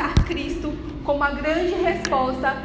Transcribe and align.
apresentar 0.00 0.14
Cristo 0.24 0.72
como 1.04 1.22
a 1.22 1.30
grande 1.30 1.74
resposta 1.74 2.56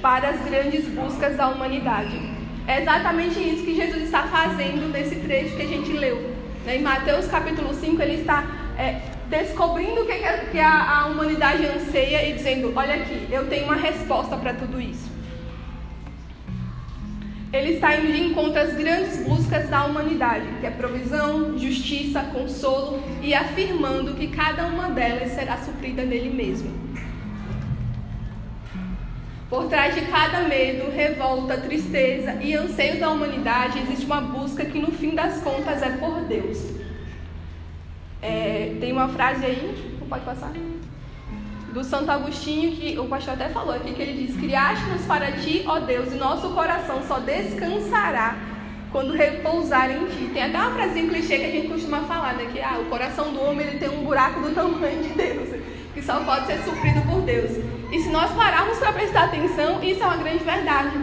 para 0.00 0.30
as 0.30 0.40
grandes 0.42 0.86
buscas 0.86 1.36
da 1.36 1.48
humanidade. 1.48 2.18
É 2.66 2.80
exatamente 2.80 3.38
isso 3.38 3.64
que 3.64 3.74
Jesus 3.74 4.04
está 4.04 4.22
fazendo 4.24 4.90
nesse 4.90 5.16
trecho 5.16 5.56
que 5.56 5.62
a 5.62 5.66
gente 5.66 5.92
leu. 5.92 6.34
Né? 6.64 6.76
Em 6.76 6.82
Mateus 6.82 7.26
capítulo 7.26 7.74
5, 7.74 8.00
ele 8.02 8.20
está 8.20 8.44
é, 8.78 9.00
descobrindo 9.28 10.02
o 10.02 10.06
que, 10.06 10.14
que 10.50 10.58
a, 10.58 11.00
a 11.00 11.06
humanidade 11.06 11.66
anseia 11.66 12.28
e 12.28 12.34
dizendo: 12.34 12.72
Olha 12.74 12.94
aqui, 12.94 13.26
eu 13.30 13.46
tenho 13.48 13.64
uma 13.64 13.76
resposta 13.76 14.36
para 14.36 14.54
tudo 14.54 14.80
isso. 14.80 15.17
Ele 17.58 17.74
está 17.74 17.96
indo 17.96 18.12
de 18.12 18.22
encontro 18.22 18.60
às 18.60 18.72
grandes 18.72 19.18
buscas 19.26 19.68
da 19.68 19.84
humanidade, 19.84 20.46
que 20.60 20.66
é 20.66 20.70
provisão, 20.70 21.58
justiça, 21.58 22.22
consolo, 22.32 23.02
e 23.20 23.34
afirmando 23.34 24.14
que 24.14 24.28
cada 24.28 24.66
uma 24.66 24.90
delas 24.90 25.32
será 25.32 25.56
suprida 25.56 26.04
nele 26.04 26.30
mesmo. 26.30 26.72
Por 29.50 29.66
trás 29.68 29.92
de 29.92 30.02
cada 30.02 30.42
medo, 30.42 30.88
revolta, 30.88 31.56
tristeza 31.56 32.34
e 32.40 32.54
anseio 32.54 33.00
da 33.00 33.10
humanidade 33.10 33.80
existe 33.80 34.06
uma 34.06 34.20
busca 34.20 34.64
que, 34.64 34.78
no 34.78 34.92
fim 34.92 35.16
das 35.16 35.40
contas, 35.40 35.82
é 35.82 35.90
por 35.96 36.20
Deus. 36.20 36.58
É, 38.22 38.76
tem 38.78 38.92
uma 38.92 39.08
frase 39.08 39.44
aí, 39.44 39.96
pode 40.08 40.24
passar? 40.24 40.52
Do 41.78 41.84
Santo 41.84 42.10
Agostinho, 42.10 42.72
que 42.72 42.98
o 42.98 43.04
pastor 43.04 43.34
até 43.34 43.50
falou 43.50 43.72
aqui, 43.72 43.94
que 43.94 44.02
ele 44.02 44.26
diz: 44.26 44.36
Criaste-nos 44.36 45.02
para 45.02 45.30
ti, 45.30 45.62
ó 45.64 45.78
Deus, 45.78 46.12
e 46.12 46.16
nosso 46.16 46.48
coração 46.48 47.00
só 47.06 47.20
descansará 47.20 48.36
quando 48.90 49.12
repousar 49.12 49.88
em 49.88 50.04
ti. 50.06 50.28
Tem 50.34 50.42
até 50.42 50.58
uma 50.58 50.72
frase 50.72 51.02
clichê 51.02 51.38
que 51.38 51.44
a 51.44 51.50
gente 51.52 51.68
costuma 51.68 52.00
falar, 52.00 52.32
né? 52.34 52.50
Que 52.52 52.60
ah, 52.60 52.80
o 52.80 52.86
coração 52.86 53.32
do 53.32 53.40
homem 53.40 53.64
ele 53.64 53.78
tem 53.78 53.88
um 53.90 54.02
buraco 54.02 54.40
do 54.40 54.52
tamanho 54.52 55.04
de 55.04 55.10
Deus, 55.10 55.50
que 55.94 56.02
só 56.02 56.18
pode 56.24 56.46
ser 56.46 56.58
suprido 56.64 57.00
por 57.02 57.20
Deus. 57.20 57.52
E 57.92 58.00
se 58.00 58.08
nós 58.08 58.32
pararmos 58.32 58.76
para 58.78 58.92
prestar 58.92 59.26
atenção, 59.26 59.80
isso 59.80 60.02
é 60.02 60.06
uma 60.06 60.16
grande 60.16 60.42
verdade. 60.42 60.98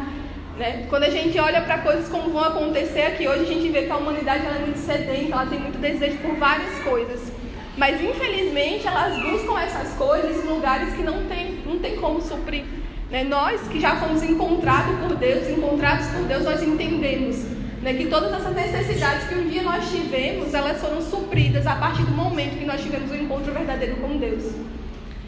Né? 0.58 0.88
Quando 0.90 1.04
a 1.04 1.10
gente 1.10 1.40
olha 1.40 1.62
para 1.62 1.78
coisas 1.78 2.10
como 2.10 2.32
vão 2.32 2.44
acontecer 2.44 3.04
aqui 3.04 3.26
hoje, 3.26 3.44
a 3.44 3.46
gente 3.46 3.70
vê 3.70 3.84
que 3.84 3.92
a 3.92 3.96
humanidade 3.96 4.46
é 4.46 4.60
muito 4.60 4.80
sedenta, 4.80 5.36
ela 5.36 5.46
tem 5.46 5.58
muito 5.58 5.80
desejo 5.80 6.18
por 6.18 6.36
várias 6.36 6.78
coisas. 6.84 7.35
Mas 7.78 8.02
infelizmente 8.02 8.88
elas 8.88 9.22
buscam 9.22 9.60
essas 9.60 9.94
coisas 9.94 10.44
em 10.44 10.48
lugares 10.48 10.94
que 10.94 11.04
não 11.04 11.26
tem, 11.26 11.60
não 11.66 11.80
tem 11.80 11.98
como 11.98 12.22
suprir. 12.22 12.64
Né? 13.12 13.24
Nós 13.24 13.62
que 13.68 13.80
já 13.80 13.98
fomos 13.98 14.24
encontrados 14.24 14.98
por 15.00 15.16
Deus, 15.16 15.48
encontrados 15.50 16.08
por 16.08 16.24
Deus, 16.24 16.44
nós 16.44 16.64
entendemos 16.64 17.44
né, 17.82 17.94
que 17.94 18.08
todas 18.08 18.34
essas 18.34 18.56
necessidades 18.56 19.28
que 19.28 19.36
um 19.36 19.48
dia 19.48 19.62
nós 19.62 19.90
tivemos, 19.92 20.54
elas 20.54 20.82
foram 20.82 21.02
supridas 21.02 21.68
a 21.68 21.76
partir 21.76 22.02
do 22.02 22.12
momento 22.12 22.58
que 22.58 22.66
nós 22.66 22.82
tivemos 22.82 23.12
um 23.12 23.16
encontro 23.16 23.54
verdadeiro 23.54 23.98
com 23.98 24.18
Deus. 24.18 24.54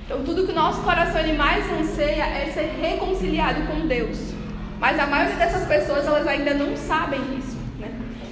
Então, 0.06 0.23
tudo 0.23 0.45
que 0.45 0.52
o 0.52 0.56
nosso 0.56 0.82
coração 0.82 1.20
ele 1.20 1.34
mais 1.34 1.70
anseia 1.70 2.23
é 2.23 2.50
ser 2.54 2.72
reconciliado 2.82 3.61
com 3.67 3.86
Deus. 3.88 4.34
Mas 4.80 4.98
a 5.00 5.06
maioria 5.06 5.36
dessas 5.36 5.67
pessoas, 5.67 6.08
elas 6.08 6.26
ainda 6.26 6.54
não 6.54 6.76
sabem 6.76 7.20
isso. 7.38 7.47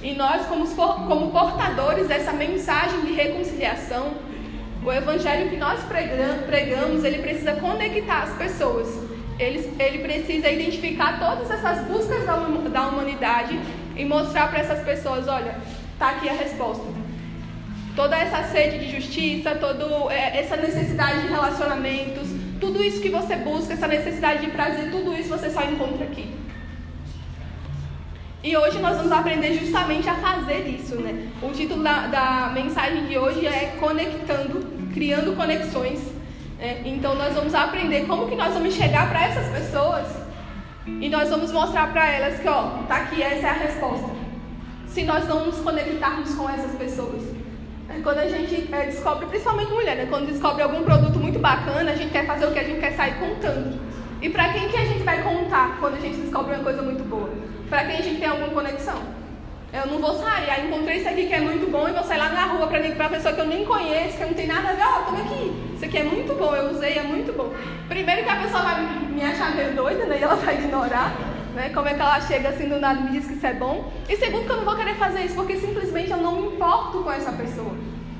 E 0.06 0.14
nós, 0.14 0.46
como, 0.46 0.64
como 1.08 1.32
portadores 1.32 2.06
dessa 2.06 2.32
mensagem 2.32 3.00
de 3.00 3.12
reconciliação, 3.12 4.12
o 4.84 4.92
evangelho 4.92 5.50
que 5.50 5.56
nós 5.56 5.80
pregamos, 6.46 7.02
ele 7.02 7.18
precisa 7.18 7.54
conectar 7.54 8.22
as 8.22 8.36
pessoas. 8.36 8.86
Ele, 9.36 9.68
ele 9.80 9.98
precisa 9.98 10.48
identificar 10.48 11.18
todas 11.18 11.50
essas 11.50 11.84
buscas 11.88 12.24
da, 12.24 12.36
da 12.36 12.82
humanidade 12.86 13.58
e 13.96 14.04
mostrar 14.04 14.48
para 14.48 14.60
essas 14.60 14.78
pessoas, 14.84 15.26
olha, 15.26 15.56
está 15.94 16.10
aqui 16.10 16.28
a 16.28 16.34
resposta 16.34 16.84
toda 17.96 18.14
essa 18.14 18.42
sede 18.52 18.78
de 18.78 18.94
justiça, 18.94 19.54
toda 19.54 20.12
é, 20.12 20.38
essa 20.40 20.54
necessidade 20.54 21.22
de 21.22 21.28
relacionamentos, 21.28 22.28
tudo 22.60 22.84
isso 22.84 23.00
que 23.00 23.08
você 23.08 23.36
busca, 23.36 23.72
essa 23.72 23.88
necessidade 23.88 24.44
de 24.44 24.52
prazer, 24.52 24.90
tudo 24.90 25.14
isso 25.14 25.30
você 25.30 25.48
só 25.48 25.62
encontra 25.64 26.04
aqui. 26.04 26.45
E 28.46 28.56
hoje 28.56 28.78
nós 28.78 28.96
vamos 28.96 29.10
aprender 29.10 29.54
justamente 29.54 30.08
a 30.08 30.14
fazer 30.14 30.68
isso, 30.68 30.94
né? 30.94 31.30
O 31.42 31.50
título 31.50 31.82
da, 31.82 32.06
da 32.06 32.52
mensagem 32.54 33.04
de 33.06 33.18
hoje 33.18 33.44
é 33.44 33.76
Conectando, 33.80 34.64
Criando 34.94 35.34
Conexões. 35.34 35.98
Né? 36.56 36.80
Então 36.84 37.16
nós 37.16 37.34
vamos 37.34 37.52
aprender 37.56 38.06
como 38.06 38.28
que 38.28 38.36
nós 38.36 38.54
vamos 38.54 38.72
chegar 38.72 39.10
para 39.10 39.24
essas 39.24 39.48
pessoas 39.48 40.06
e 40.86 41.08
nós 41.08 41.28
vamos 41.28 41.50
mostrar 41.50 41.92
para 41.92 42.08
elas 42.08 42.38
que, 42.38 42.46
ó, 42.46 42.84
tá 42.86 42.98
aqui, 42.98 43.20
essa 43.20 43.48
é 43.48 43.50
a 43.50 43.52
resposta. 43.52 44.10
Se 44.86 45.02
nós 45.02 45.26
não 45.26 45.46
nos 45.46 45.58
conectarmos 45.58 46.32
com 46.36 46.48
essas 46.48 46.70
pessoas. 46.76 47.24
Quando 48.04 48.18
a 48.18 48.28
gente 48.28 48.72
é, 48.72 48.86
descobre, 48.86 49.26
principalmente 49.26 49.72
mulher, 49.72 49.96
né? 49.96 50.06
Quando 50.08 50.26
descobre 50.28 50.62
algum 50.62 50.84
produto 50.84 51.18
muito 51.18 51.40
bacana, 51.40 51.90
a 51.90 51.96
gente 51.96 52.12
quer 52.12 52.24
fazer 52.24 52.46
o 52.46 52.52
que 52.52 52.60
a 52.60 52.64
gente 52.64 52.78
quer 52.78 52.92
sair 52.92 53.18
contando. 53.18 53.76
E 54.22 54.30
para 54.30 54.52
quem 54.52 54.68
que 54.68 54.76
a 54.76 54.84
gente 54.84 55.02
vai 55.02 55.20
contar 55.24 55.78
quando 55.80 55.96
a 55.96 56.00
gente 56.00 56.18
descobre 56.18 56.54
uma 56.54 56.62
coisa 56.62 56.80
muito 56.80 57.02
boa? 57.02 57.35
Para 57.68 57.84
quem 57.84 57.96
a 57.96 58.02
gente 58.02 58.20
tem 58.20 58.28
alguma 58.28 58.48
conexão? 58.50 59.02
Eu 59.72 59.86
não 59.88 59.98
vou 59.98 60.14
sair, 60.14 60.48
aí 60.48 60.68
encontrei 60.68 60.98
isso 60.98 61.08
aqui 61.08 61.26
que 61.26 61.34
é 61.34 61.40
muito 61.40 61.70
bom 61.70 61.88
e 61.88 61.92
vou 61.92 62.04
sair 62.04 62.18
lá 62.18 62.28
na 62.28 62.44
rua 62.46 62.68
para 62.68 62.80
uma 62.80 63.08
pessoa 63.08 63.34
que 63.34 63.40
eu 63.40 63.46
nem 63.46 63.64
conheço, 63.64 64.16
que 64.16 64.24
não 64.24 64.32
tem 64.32 64.46
nada 64.46 64.70
a 64.70 64.72
ver, 64.72 64.82
ó, 64.82 65.00
oh, 65.00 65.04
toma 65.04 65.18
aqui, 65.20 65.52
isso 65.74 65.84
aqui 65.84 65.98
é 65.98 66.04
muito 66.04 66.34
bom, 66.38 66.54
eu 66.54 66.70
usei, 66.70 66.96
é 66.96 67.02
muito 67.02 67.36
bom. 67.36 67.52
Primeiro 67.88 68.22
que 68.22 68.30
a 68.30 68.36
pessoa 68.36 68.62
vai 68.62 68.80
me 68.82 69.22
achar 69.22 69.54
meio 69.54 69.74
doida, 69.74 70.06
né, 70.06 70.18
e 70.18 70.22
ela 70.22 70.36
vai 70.36 70.54
ignorar, 70.54 71.12
né, 71.54 71.70
como 71.74 71.88
é 71.88 71.94
que 71.94 72.00
ela 72.00 72.20
chega 72.20 72.50
assim 72.50 72.68
do 72.68 72.78
nada 72.78 73.00
e 73.00 73.02
me 73.02 73.10
diz 73.10 73.26
que 73.26 73.34
isso 73.34 73.46
é 73.46 73.52
bom. 73.52 73.92
E 74.08 74.16
segundo 74.16 74.46
que 74.46 74.52
eu 74.52 74.56
não 74.58 74.64
vou 74.64 74.76
querer 74.76 74.94
fazer 74.94 75.22
isso, 75.24 75.34
porque 75.34 75.56
simplesmente 75.56 76.12
eu 76.12 76.18
não 76.18 76.40
me 76.40 76.54
importo 76.54 77.00
com 77.00 77.10
essa 77.10 77.32
pessoa. 77.32 77.74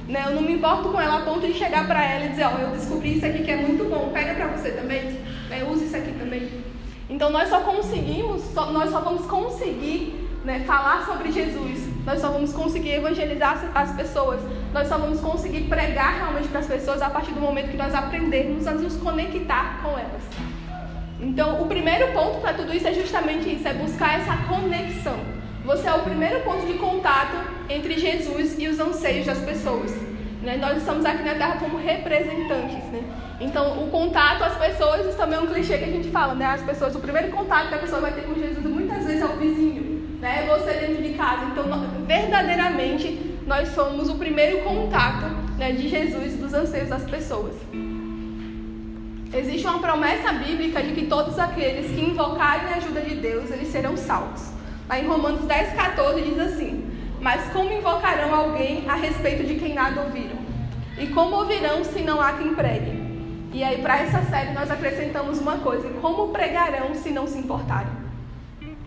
Né? 0.09 0.25
Eu 0.27 0.33
não 0.33 0.43
me 0.43 0.55
importo 0.55 0.91
com 0.91 1.01
ela 1.01 1.19
a 1.19 1.23
ponto 1.23 1.47
de 1.47 1.55
chegar 1.55 1.87
para 1.87 2.05
ela 2.05 2.27
e 2.27 2.29
dizer, 2.31 2.45
ó, 2.45 2.53
oh, 2.57 2.61
eu 2.61 2.71
descobri 2.71 3.17
isso 3.17 3.25
aqui 3.25 3.45
que 3.45 3.51
é 3.51 3.57
muito 3.57 3.89
bom, 3.89 4.11
pega 4.13 4.35
para 4.35 4.49
você 4.49 4.73
também, 4.73 5.03
né? 5.49 5.65
use 5.65 5.85
isso 5.85 5.97
aqui 5.97 6.13
também. 6.19 6.66
Então 7.09 7.31
nós 7.31 7.49
só 7.49 7.61
conseguimos, 7.61 8.43
só, 8.53 8.73
nós 8.73 8.91
só 8.91 9.01
vamos 9.01 9.27
conseguir 9.27 10.29
né, 10.45 10.61
falar 10.67 11.05
sobre 11.07 11.31
Jesus, 11.33 11.89
nós 12.05 12.21
só 12.21 12.31
vamos 12.31 12.53
conseguir 12.53 12.95
evangelizar 12.95 13.71
as 13.75 13.93
pessoas, 13.95 14.41
nós 14.73 14.89
só 14.89 14.97
vamos 14.97 15.21
conseguir 15.21 15.63
pregar 15.63 16.17
realmente 16.19 16.49
para 16.49 16.61
as 16.61 16.67
pessoas 16.67 17.03
a 17.03 17.11
partir 17.11 17.33
do 17.33 17.41
momento 17.41 17.71
que 17.71 17.77
nós 17.77 17.95
aprendermos 17.95 18.67
a 18.67 18.73
nos 18.73 18.97
conectar 18.97 19.81
com 19.83 19.91
elas. 19.91 20.23
Então, 21.21 21.63
o 21.63 21.67
primeiro 21.67 22.13
ponto 22.13 22.41
para 22.41 22.55
tudo 22.55 22.75
isso 22.75 22.87
é 22.87 22.93
justamente 22.93 23.53
isso, 23.55 23.67
é 23.67 23.75
buscar 23.75 24.21
essa 24.21 24.37
conexão. 24.49 25.19
Você 25.65 25.89
é 25.89 25.95
o 25.95 26.03
primeiro 26.03 26.41
ponto 26.45 26.65
de 26.65 26.75
contato 26.75 27.37
entre 27.69 27.99
Jesus 27.99 28.57
e 28.59 28.69
os 28.69 28.79
anseios 28.79 29.27
das 29.27 29.39
pessoas. 29.39 29.93
Né? 30.43 30.57
Nós 30.59 30.77
estamos 30.77 31.05
aqui 31.05 31.25
na 31.25 31.35
Terra 31.35 31.57
como 31.59 31.77
representantes. 31.77 32.86
Então, 33.41 33.85
o 33.85 33.91
contato 33.91 34.43
às 34.43 34.57
pessoas, 34.57 35.07
isso 35.07 35.17
também 35.17 35.39
é 35.39 35.43
um 35.43 35.47
clichê 35.47 35.77
que 35.77 35.85
a 35.85 35.93
gente 35.93 36.11
fala, 36.11 36.35
né? 36.35 36.47
As 36.47 36.63
pessoas, 36.63 36.95
o 36.95 37.01
primeiro 37.01 37.31
contato 37.31 37.69
que 37.69 37.75
a 37.75 37.79
pessoa 37.79 38.01
vai 38.01 38.13
ter 38.13 38.23
com 38.23 38.35
Jesus 38.35 38.65
muitas 38.65 39.05
vezes 39.05 39.21
é 39.21 39.27
o 39.27 39.37
vizinho, 39.37 40.19
né? 40.21 40.45
É 40.45 40.47
você 40.47 40.73
dentro 40.73 41.03
de 41.03 41.11
casa. 41.15 41.45
Então, 41.45 41.65
verdadeiramente, 42.07 43.37
nós 43.47 43.69
somos 43.69 44.09
o 44.09 44.15
primeiro 44.15 44.63
contato 44.63 45.27
né, 45.59 45.73
de 45.73 45.89
Jesus 45.89 46.37
dos 46.37 46.55
anseios 46.55 46.89
das 46.89 47.05
pessoas. 47.05 47.55
Existe 49.35 49.67
uma 49.67 49.81
promessa 49.81 50.33
bíblica 50.33 50.83
de 50.83 50.93
que 50.93 51.07
todos 51.07 51.39
aqueles 51.39 51.91
que 51.91 52.01
invocarem 52.01 52.73
a 52.73 52.77
ajuda 52.77 53.03
de 53.03 53.17
Deus, 53.17 53.51
eles 53.51 53.69
serão 53.69 53.97
salvos. 53.97 54.51
Lá 54.89 54.99
em 54.99 55.07
Romanos 55.07 55.43
10, 55.43 55.75
14 55.75 56.23
diz 56.23 56.39
assim: 56.39 56.91
Mas 57.21 57.53
como 57.53 57.71
invocarão 57.71 58.35
alguém 58.35 58.85
a 58.89 58.95
respeito 58.95 59.45
de 59.45 59.57
quem 59.57 59.75
nada 59.75 60.01
ouviram? 60.01 60.39
E 60.99 61.09
como 61.09 61.37
ouvirão 61.37 61.85
se 61.85 62.01
não 62.01 62.21
há 62.21 62.33
quem 62.33 62.55
pregue? 62.55 62.96
E 63.53 63.63
aí, 63.63 63.81
para 63.81 63.99
essa 63.99 64.23
série, 64.23 64.53
nós 64.53 64.71
acrescentamos 64.71 65.39
uma 65.39 65.59
coisa: 65.59 65.89
como 66.01 66.29
pregarão 66.29 66.95
se 66.95 67.11
não 67.11 67.27
se 67.27 67.39
importarem? 67.39 67.93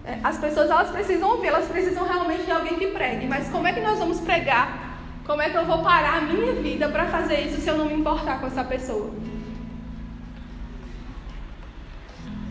É, 0.06 0.20
as 0.24 0.38
pessoas 0.38 0.70
elas 0.70 0.90
precisam 0.90 1.30
ouvir, 1.30 1.48
elas 1.48 1.68
precisam 1.68 2.08
realmente 2.08 2.44
de 2.44 2.52
alguém 2.52 2.76
que 2.76 2.88
pregue, 2.88 3.28
mas 3.28 3.50
como 3.50 3.68
é 3.68 3.74
que 3.74 3.82
nós 3.82 4.00
vamos 4.00 4.20
pregar? 4.20 4.98
Como 5.26 5.42
é 5.42 5.50
que 5.50 5.58
eu 5.58 5.66
vou 5.66 5.84
parar 5.84 6.18
a 6.18 6.22
minha 6.22 6.54
vida 6.54 6.90
para 6.90 7.06
fazer 7.06 7.42
isso 7.42 7.62
se 7.62 7.68
eu 7.68 7.78
não 7.78 7.86
me 7.86 7.94
importar 7.94 8.40
com 8.40 8.48
essa 8.48 8.64
pessoa? 8.64 9.12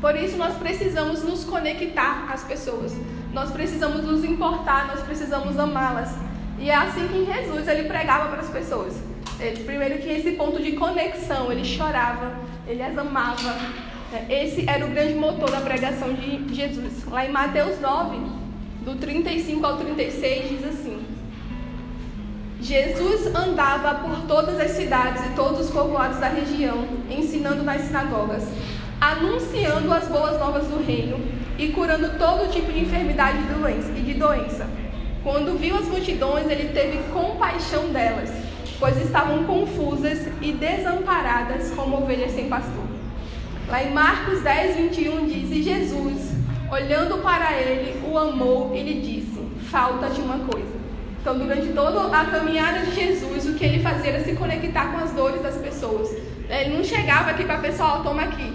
Por 0.01 0.15
isso 0.15 0.37
nós 0.37 0.57
precisamos 0.57 1.25
nos 1.25 1.45
conectar 1.45 2.29
às 2.33 2.45
pessoas. 2.45 2.97
Nós 3.33 3.51
precisamos 3.51 4.05
nos 4.05 4.25
importar, 4.25 4.87
nós 4.87 5.01
precisamos 5.03 5.59
amá-las. 5.59 6.15
E 6.59 6.71
é 6.71 6.75
assim 6.75 7.09
que 7.09 7.25
Jesus 7.25 7.67
ele 7.67 7.89
pregava 7.89 8.29
para 8.29 8.41
as 8.41 8.49
pessoas. 8.49 8.95
Ele 9.41 9.65
primeiro 9.65 10.01
tinha 10.01 10.19
esse 10.19 10.33
ponto 10.33 10.61
de 10.63 10.73
conexão, 10.73 11.51
ele 11.51 11.65
chorava, 11.65 12.39
ele 12.67 12.83
as 12.83 12.97
amava. 12.97 13.55
Esse 14.29 14.69
era 14.69 14.85
o 14.85 14.91
grande 14.91 15.15
motor 15.15 15.51
da 15.51 15.61
pregação 15.61 16.13
de 16.15 16.55
Jesus. 16.55 17.05
Lá 17.07 17.25
em 17.25 17.31
Mateus 17.31 17.81
9, 17.81 18.19
do 18.85 18.97
35 18.97 19.65
ao 19.65 19.77
36, 19.77 20.49
diz 20.49 20.65
assim: 20.65 21.05
Jesus 22.61 23.27
andava 23.35 24.07
por 24.07 24.27
todas 24.27 24.59
as 24.59 24.73
cidades 24.73 25.25
e 25.27 25.35
todos 25.35 25.67
os 25.67 25.71
povoados 25.71 26.19
da 26.19 26.29
região, 26.29 26.87
ensinando 27.11 27.63
nas 27.63 27.83
sinagogas 27.83 28.45
anunciando 29.01 29.93
as 29.93 30.09
boas 30.09 30.39
novas 30.39 30.67
do 30.67 30.85
reino 30.85 31.21
e 31.59 31.69
curando 31.69 32.19
todo 32.19 32.51
tipo 32.51 32.73
de 32.73 32.81
enfermidade 32.81 33.39
e 33.97 34.01
de 34.01 34.15
doença. 34.15 34.67
Quando 35.23 35.59
viu 35.59 35.77
as 35.77 35.87
multidões, 35.87 36.49
ele 36.49 36.73
teve 36.73 36.99
compaixão 37.13 37.89
delas, 37.89 38.31
pois 38.79 38.97
estavam 39.03 39.45
confusas 39.45 40.27
e 40.41 40.53
desamparadas 40.53 41.71
como 41.71 41.99
ovelhas 41.99 42.33
sem 42.33 42.49
pastor. 42.49 42.85
Lá 43.69 43.83
em 43.83 43.93
Marcos 43.93 44.41
10, 44.43 44.77
21 44.77 45.27
diz: 45.27 45.51
E 45.51 45.63
Jesus, 45.63 46.33
olhando 46.71 47.19
para 47.19 47.55
ele, 47.55 48.01
o 48.07 48.17
amou 48.17 48.75
e 48.75 48.83
lhe 48.83 49.01
disse: 49.01 49.41
Falta-te 49.71 50.21
uma 50.21 50.39
coisa. 50.39 50.79
Então, 51.21 51.37
durante 51.37 51.67
toda 51.73 52.17
a 52.17 52.25
caminhada 52.25 52.87
de 52.87 52.95
Jesus, 52.95 53.47
o 53.47 53.55
que 53.55 53.65
ele 53.65 53.83
fazia 53.83 54.13
era 54.13 54.25
se 54.25 54.33
conectar 54.35 54.93
com 54.93 54.99
as 54.99 55.13
dores 55.13 55.43
das 55.43 55.57
pessoas. 55.57 56.11
Ele 56.49 56.77
não 56.77 56.85
chegava 56.85 57.31
aqui 57.31 57.45
para 57.45 57.57
a 57.57 57.61
pessoa, 57.61 58.01
toma 58.03 58.23
aqui. 58.23 58.55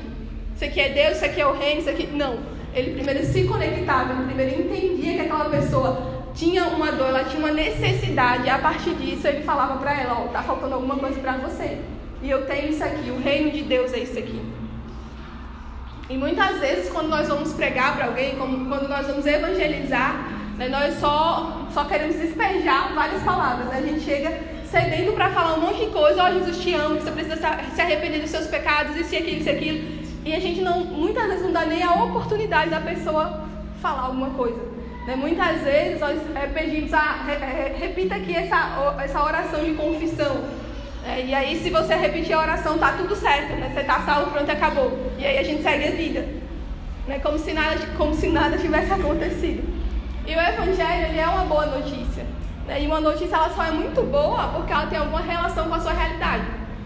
Isso 0.56 0.66
aqui 0.66 0.80
é 0.80 0.90
Deus, 0.90 1.18
isso 1.18 1.26
aqui 1.26 1.42
é 1.42 1.46
o 1.46 1.54
reino, 1.54 1.82
isso 1.82 1.90
aqui. 1.90 2.08
Não. 2.08 2.40
Ele 2.74 2.94
primeiro 2.94 3.24
se 3.24 3.44
conectava, 3.44 4.14
ele 4.14 4.26
primeiro 4.26 4.62
entendia 4.62 5.14
que 5.14 5.20
aquela 5.20 5.46
pessoa 5.46 6.13
tinha 6.34 6.66
uma 6.66 6.92
dor, 6.92 7.10
ela 7.10 7.24
tinha 7.24 7.40
uma 7.40 7.52
necessidade, 7.52 8.46
e 8.46 8.50
a 8.50 8.58
partir 8.58 8.96
disso 8.96 9.28
ele 9.28 9.44
falava 9.44 9.78
para 9.78 9.94
ela: 10.00 10.20
Ó, 10.20 10.26
oh, 10.26 10.28
tá 10.30 10.42
faltando 10.42 10.76
alguma 10.76 10.96
coisa 10.96 11.20
para 11.20 11.34
você. 11.38 11.80
E 12.22 12.30
eu 12.30 12.46
tenho 12.46 12.70
isso 12.70 12.84
aqui, 12.84 13.10
o 13.12 13.20
reino 13.20 13.52
de 13.52 13.62
Deus 13.64 13.94
é 13.94 14.00
isso 14.00 14.18
aqui. 14.18 14.42
E 16.10 16.18
muitas 16.18 16.60
vezes, 16.60 16.92
quando 16.92 17.08
nós 17.10 17.28
vamos 17.28 17.54
pregar 17.54 17.96
para 17.96 18.06
alguém, 18.08 18.36
como 18.36 18.68
quando 18.68 18.88
nós 18.88 19.08
vamos 19.08 19.26
evangelizar, 19.26 20.28
né, 20.58 20.68
nós 20.70 20.96
só, 21.00 21.68
só 21.74 21.86
queremos 21.86 22.16
despejar 22.16 22.94
várias 22.94 23.22
palavras. 23.24 23.68
Né? 23.68 23.78
A 23.78 23.82
gente 23.82 24.02
chega 24.02 24.32
sedento 24.66 25.14
para 25.14 25.30
falar 25.32 25.56
um 25.56 25.62
monte 25.62 25.86
de 25.86 25.92
coisa: 25.92 26.24
Ó, 26.24 26.30
oh, 26.30 26.34
Jesus 26.34 26.58
te 26.62 26.74
ama, 26.74 26.96
você 26.96 27.12
precisa 27.12 27.38
se 27.38 27.82
arrepender 27.82 28.22
dos 28.22 28.32
seus 28.32 28.48
pecados, 28.48 28.96
isso 28.96 29.14
e 29.14 29.18
aquilo, 29.18 29.38
isso 29.38 29.50
e 29.50 29.52
aquilo. 29.52 30.04
E 30.26 30.34
a 30.34 30.40
gente 30.40 30.62
não, 30.62 30.84
muitas 30.86 31.26
vezes 31.28 31.44
não 31.44 31.52
dá 31.52 31.66
nem 31.66 31.84
a 31.84 31.94
oportunidade 32.04 32.70
da 32.70 32.80
pessoa 32.80 33.44
falar 33.82 34.04
alguma 34.04 34.30
coisa. 34.32 34.73
Né? 35.06 35.16
Muitas 35.16 35.62
vezes 35.62 36.00
nós 36.00 36.20
é, 36.36 36.48
pedimos, 36.48 36.94
a, 36.94 37.26
repita 37.78 38.16
aqui 38.16 38.36
essa, 38.36 38.96
essa 39.04 39.24
oração 39.24 39.64
de 39.64 39.74
confissão. 39.74 40.44
É, 41.06 41.26
e 41.26 41.36
aí, 41.36 41.62
se 41.62 41.70
você 41.70 41.96
repetir 41.96 42.34
a 42.34 42.40
oração, 42.40 42.78
tá 42.78 42.94
tudo 42.94 43.14
certo, 43.16 43.54
né? 43.58 43.72
Você 43.74 43.84
tá 43.84 44.02
salvo, 44.06 44.32
pronto, 44.32 44.50
acabou. 44.50 45.12
E 45.18 45.26
aí 45.26 45.38
a 45.38 45.44
gente 45.44 45.62
segue 45.62 45.88
a 45.88 45.92
vida. 45.92 46.26
Né? 47.08 47.20
Como, 47.20 47.38
se 47.38 47.52
nada, 47.52 47.76
como 47.98 48.14
se 48.14 48.28
nada 48.30 48.58
tivesse 48.58 48.92
acontecido. 48.94 49.62
E 50.26 50.34
o 50.34 50.40
Evangelho, 50.40 51.08
ele 51.08 51.20
é 51.20 51.28
uma 51.28 51.44
boa 51.44 51.66
notícia. 51.66 52.26
Né? 52.66 52.84
E 52.84 52.88
uma 52.88 53.02
notícia, 53.02 53.36
ela 53.36 53.50
só 53.50 53.66
é 53.66 53.72
muito 53.72 54.02
boa 54.04 54.48
porque 54.56 54.72
ela 54.72 54.88
tem 54.88 54.98
alguma 54.98 55.20
relação 55.20 55.68
com 55.68 55.76
a 55.76 55.80
sua 55.82 55.92
realidade. 55.92 56.46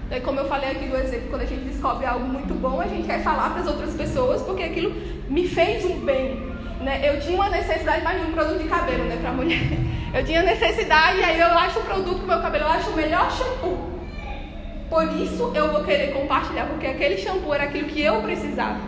Né? 0.10 0.20
Como 0.22 0.40
eu 0.40 0.48
falei 0.48 0.72
aqui 0.72 0.88
do 0.88 0.98
exemplo, 0.98 1.30
quando 1.30 1.44
a 1.44 1.46
gente 1.46 1.66
descobre 1.66 2.08
algo 2.08 2.26
muito 2.26 2.56
bom, 2.56 2.82
a 2.82 2.88
gente 2.88 3.06
quer 3.06 3.22
falar 3.22 3.52
para 3.52 3.62
as 3.62 3.68
outras 3.68 3.94
pessoas 3.94 4.42
porque 4.42 4.64
aquilo 4.64 4.96
me 5.30 5.48
fez 5.48 5.86
um 5.86 6.00
bem. 6.00 6.57
Né? 6.82 7.02
Eu 7.04 7.20
tinha 7.20 7.36
uma 7.36 7.50
necessidade 7.50 8.04
mais 8.04 8.22
de 8.22 8.28
um 8.28 8.34
produto 8.34 8.62
de 8.62 8.68
cabelo, 8.68 9.04
né, 9.06 9.18
para 9.20 9.32
mulher. 9.32 9.62
Eu 10.14 10.24
tinha 10.24 10.42
necessidade, 10.42 11.20
e 11.20 11.24
aí 11.24 11.40
eu 11.40 11.48
acho 11.48 11.80
o 11.80 11.84
produto 11.84 12.20
pro 12.20 12.28
meu 12.28 12.42
cabelo, 12.42 12.64
eu 12.64 12.72
acho 12.72 12.90
o 12.90 12.96
melhor 12.96 13.30
shampoo. 13.30 13.78
Por 14.90 15.04
isso 15.18 15.52
eu 15.54 15.70
vou 15.72 15.84
querer 15.84 16.14
compartilhar, 16.14 16.66
porque 16.66 16.88
aquele 16.88 17.18
shampoo 17.18 17.54
era 17.54 17.66
aquilo 17.66 17.90
que 17.90 18.02
eu 18.02 18.22
precisava. 18.22 18.80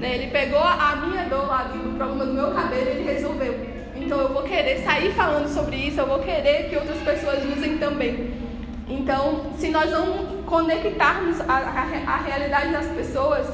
Né? 0.00 0.16
Ele 0.16 0.26
pegou 0.32 0.58
a 0.58 0.96
minha 0.96 1.24
dor 1.26 1.46
lá 1.46 1.62
do 1.62 1.96
problema 1.96 2.26
do 2.26 2.32
meu 2.34 2.50
cabelo 2.50 2.86
e 2.86 2.90
ele 2.90 3.04
resolveu. 3.04 3.54
Então 3.94 4.18
eu 4.18 4.32
vou 4.32 4.42
querer 4.42 4.80
sair 4.80 5.12
falando 5.12 5.48
sobre 5.48 5.76
isso, 5.76 6.00
eu 6.00 6.06
vou 6.06 6.18
querer 6.18 6.68
que 6.68 6.76
outras 6.76 6.98
pessoas 6.98 7.38
usem 7.56 7.78
também. 7.78 8.34
Então, 8.88 9.52
se 9.56 9.70
nós 9.70 9.90
não 9.90 10.42
conectarmos 10.44 11.40
a, 11.40 11.54
a, 11.54 12.12
a 12.12 12.16
realidade 12.18 12.72
das 12.72 12.86
pessoas, 12.88 13.46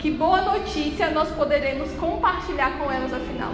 que 0.00 0.10
boa 0.10 0.40
notícia 0.40 1.10
nós 1.10 1.28
poderemos 1.28 1.90
compartilhar 1.92 2.78
com 2.78 2.90
elas 2.90 3.12
afinal. 3.12 3.52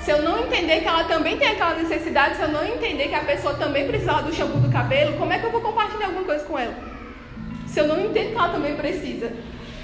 Se 0.00 0.10
eu 0.10 0.22
não 0.22 0.38
entender 0.40 0.80
que 0.80 0.88
ela 0.88 1.04
também 1.04 1.36
tem 1.36 1.48
aquela 1.48 1.74
necessidade, 1.74 2.36
se 2.36 2.42
eu 2.42 2.48
não 2.48 2.64
entender 2.66 3.08
que 3.08 3.14
a 3.14 3.24
pessoa 3.24 3.54
também 3.54 3.86
precisa 3.86 4.22
do 4.22 4.34
shampoo 4.34 4.58
do 4.58 4.72
cabelo, 4.72 5.16
como 5.18 5.32
é 5.32 5.38
que 5.38 5.44
eu 5.44 5.52
vou 5.52 5.60
compartilhar 5.60 6.06
alguma 6.06 6.24
coisa 6.24 6.44
com 6.44 6.58
ela? 6.58 6.74
Se 7.66 7.78
eu 7.78 7.86
não 7.86 8.00
entendo 8.00 8.30
que 8.30 8.38
ela 8.38 8.48
também 8.48 8.74
precisa, 8.74 9.32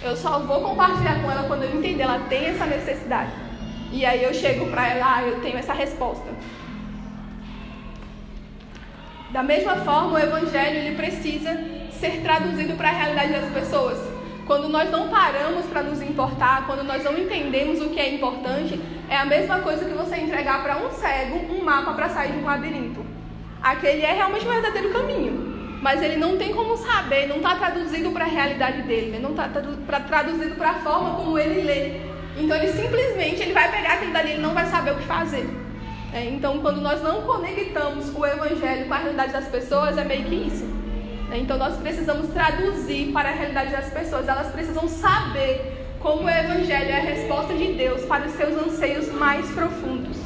eu 0.02 0.16
só 0.16 0.40
vou 0.40 0.62
compartilhar 0.62 1.22
com 1.22 1.30
ela 1.30 1.44
quando 1.44 1.64
eu 1.64 1.76
entender 1.76 2.04
ela 2.04 2.20
tem 2.28 2.46
essa 2.46 2.64
necessidade. 2.64 3.30
E 3.92 4.06
aí 4.06 4.24
eu 4.24 4.32
chego 4.32 4.66
para 4.70 4.88
ela, 4.88 5.16
ah, 5.16 5.22
eu 5.24 5.40
tenho 5.40 5.58
essa 5.58 5.74
resposta. 5.74 6.28
Da 9.30 9.42
mesma 9.42 9.76
forma, 9.76 10.12
o 10.12 10.18
evangelho 10.18 10.78
ele 10.78 10.96
precisa 10.96 11.50
ser 11.92 12.22
traduzido 12.22 12.74
para 12.74 12.88
a 12.88 12.92
realidade 12.92 13.32
das 13.32 13.52
pessoas. 13.52 14.09
Quando 14.50 14.68
nós 14.68 14.90
não 14.90 15.08
paramos 15.08 15.64
para 15.66 15.80
nos 15.80 16.02
importar, 16.02 16.66
quando 16.66 16.82
nós 16.82 17.04
não 17.04 17.16
entendemos 17.16 17.80
o 17.80 17.88
que 17.88 18.00
é 18.00 18.12
importante, 18.12 18.80
é 19.08 19.16
a 19.16 19.24
mesma 19.24 19.60
coisa 19.60 19.84
que 19.84 19.94
você 19.94 20.16
entregar 20.16 20.60
para 20.64 20.76
um 20.76 20.90
cego 20.90 21.36
um 21.54 21.62
mapa 21.62 21.92
para 21.92 22.08
sair 22.08 22.32
de 22.32 22.38
um 22.38 22.46
labirinto. 22.46 23.06
Aquele 23.62 24.02
é 24.02 24.12
realmente 24.12 24.44
o 24.44 24.50
verdadeiro 24.50 24.90
caminho, 24.90 25.78
mas 25.80 26.02
ele 26.02 26.16
não 26.16 26.36
tem 26.36 26.52
como 26.52 26.76
saber, 26.76 27.28
não 27.28 27.36
está 27.36 27.54
traduzido 27.54 28.10
para 28.10 28.24
a 28.24 28.28
realidade 28.28 28.82
dele, 28.82 29.12
né? 29.12 29.20
não 29.20 29.30
está 29.30 29.48
traduzido 30.00 30.56
para 30.56 30.70
a 30.70 30.74
forma 30.80 31.14
como 31.14 31.38
ele 31.38 31.62
lê. 31.62 32.00
Então 32.36 32.56
ele 32.56 32.72
simplesmente 32.72 33.40
ele 33.42 33.52
vai 33.52 33.70
pegar 33.70 33.92
aquilo 33.92 34.12
dali, 34.12 34.32
ele 34.32 34.42
não 34.42 34.52
vai 34.52 34.66
saber 34.66 34.90
o 34.90 34.96
que 34.96 35.04
fazer. 35.04 35.48
É, 36.12 36.24
então 36.24 36.58
quando 36.58 36.80
nós 36.80 37.00
não 37.04 37.22
conectamos 37.22 38.12
o 38.12 38.26
evangelho 38.26 38.88
com 38.88 38.94
a 38.94 38.98
realidade 38.98 39.32
das 39.32 39.46
pessoas, 39.46 39.96
é 39.96 40.04
meio 40.04 40.24
que 40.24 40.34
isso. 40.34 40.69
Então 41.32 41.56
nós 41.56 41.76
precisamos 41.76 42.28
traduzir 42.32 43.12
para 43.12 43.28
a 43.28 43.32
realidade 43.32 43.70
das 43.70 43.90
pessoas. 43.90 44.26
Elas 44.28 44.52
precisam 44.52 44.88
saber 44.88 45.86
como 46.00 46.24
o 46.24 46.30
Evangelho 46.30 46.90
é 46.90 46.96
a 46.96 47.02
resposta 47.02 47.54
de 47.54 47.74
Deus 47.74 48.04
para 48.06 48.26
os 48.26 48.32
seus 48.32 48.54
anseios 48.54 49.12
mais 49.12 49.48
profundos. 49.50 50.16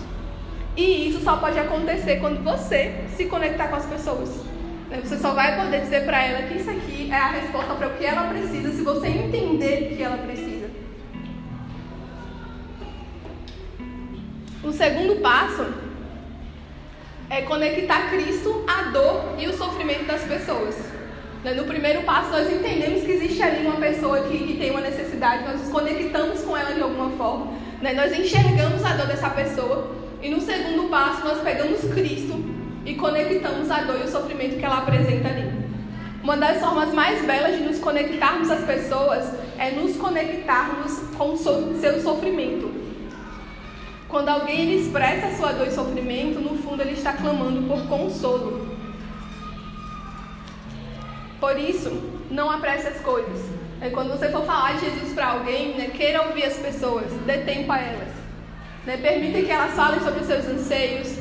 E 0.76 1.08
isso 1.08 1.22
só 1.22 1.36
pode 1.36 1.58
acontecer 1.58 2.16
quando 2.16 2.42
você 2.42 3.04
se 3.16 3.26
conectar 3.26 3.68
com 3.68 3.76
as 3.76 3.86
pessoas. 3.86 4.30
Você 5.02 5.18
só 5.18 5.32
vai 5.32 5.60
poder 5.60 5.80
dizer 5.80 6.04
para 6.04 6.22
ela 6.22 6.46
que 6.46 6.54
isso 6.54 6.70
aqui 6.70 7.10
é 7.10 7.16
a 7.16 7.28
resposta 7.28 7.74
para 7.74 7.88
o 7.88 7.96
que 7.96 8.04
ela 8.04 8.28
precisa 8.28 8.72
se 8.72 8.82
você 8.82 9.08
entender 9.08 9.92
o 9.92 9.96
que 9.96 10.02
ela 10.02 10.18
precisa. 10.18 10.70
O 14.62 14.72
segundo 14.72 15.20
passo 15.20 15.66
é 17.28 17.42
conectar 17.42 18.10
Cristo 18.10 18.64
à 18.68 18.90
dor 18.90 19.34
e 19.38 19.46
o 19.48 19.52
sofrimento 19.52 20.04
das 20.04 20.22
pessoas. 20.22 20.93
Né, 21.44 21.52
no 21.52 21.64
primeiro 21.64 22.02
passo, 22.04 22.30
nós 22.30 22.50
entendemos 22.50 23.02
que 23.02 23.12
existe 23.12 23.42
ali 23.42 23.66
uma 23.66 23.76
pessoa 23.76 24.22
que, 24.22 24.38
que 24.38 24.56
tem 24.56 24.70
uma 24.70 24.80
necessidade, 24.80 25.44
nós 25.44 25.60
nos 25.60 25.68
conectamos 25.68 26.40
com 26.40 26.56
ela 26.56 26.72
de 26.72 26.80
alguma 26.80 27.10
forma, 27.18 27.52
né? 27.82 27.92
nós 27.92 28.18
enxergamos 28.18 28.82
a 28.82 28.96
dor 28.96 29.06
dessa 29.06 29.28
pessoa, 29.28 29.94
e 30.22 30.30
no 30.30 30.40
segundo 30.40 30.88
passo, 30.88 31.22
nós 31.22 31.42
pegamos 31.42 31.80
Cristo 31.92 32.42
e 32.86 32.94
conectamos 32.94 33.70
a 33.70 33.82
dor 33.82 34.00
e 34.00 34.04
o 34.04 34.08
sofrimento 34.08 34.56
que 34.56 34.64
ela 34.64 34.78
apresenta 34.78 35.28
ali. 35.28 35.52
Uma 36.22 36.38
das 36.38 36.60
formas 36.60 36.94
mais 36.94 37.22
belas 37.26 37.58
de 37.58 37.62
nos 37.62 37.78
conectarmos 37.78 38.50
às 38.50 38.64
pessoas 38.64 39.30
é 39.58 39.70
nos 39.70 39.96
conectarmos 39.96 40.98
com 41.18 41.34
o 41.34 41.36
seu 41.36 42.00
sofrimento. 42.00 42.72
Quando 44.08 44.30
alguém 44.30 44.78
expressa 44.78 45.26
a 45.26 45.34
sua 45.36 45.52
dor 45.52 45.66
e 45.66 45.72
sofrimento, 45.72 46.40
no 46.40 46.56
fundo 46.56 46.80
ele 46.80 46.92
está 46.92 47.12
clamando 47.12 47.68
por 47.68 47.86
consolo. 47.86 48.63
Por 51.44 51.60
isso, 51.60 51.90
não 52.30 52.50
apresse 52.50 52.88
as 52.88 53.00
coisas. 53.00 53.38
É, 53.78 53.90
quando 53.90 54.08
você 54.08 54.30
for 54.30 54.46
falar 54.46 54.78
de 54.78 54.86
Jesus 54.86 55.12
para 55.12 55.26
alguém, 55.26 55.74
né, 55.74 55.90
queira 55.92 56.22
ouvir 56.22 56.44
as 56.44 56.56
pessoas, 56.56 57.12
dê 57.26 57.36
tempo 57.36 57.70
a 57.70 57.78
elas. 57.78 58.08
Né, 58.86 58.96
permita 58.96 59.42
que 59.42 59.50
elas 59.50 59.72
falem 59.74 60.00
sobre 60.00 60.20
os 60.20 60.26
seus 60.26 60.46
anseios. 60.46 61.18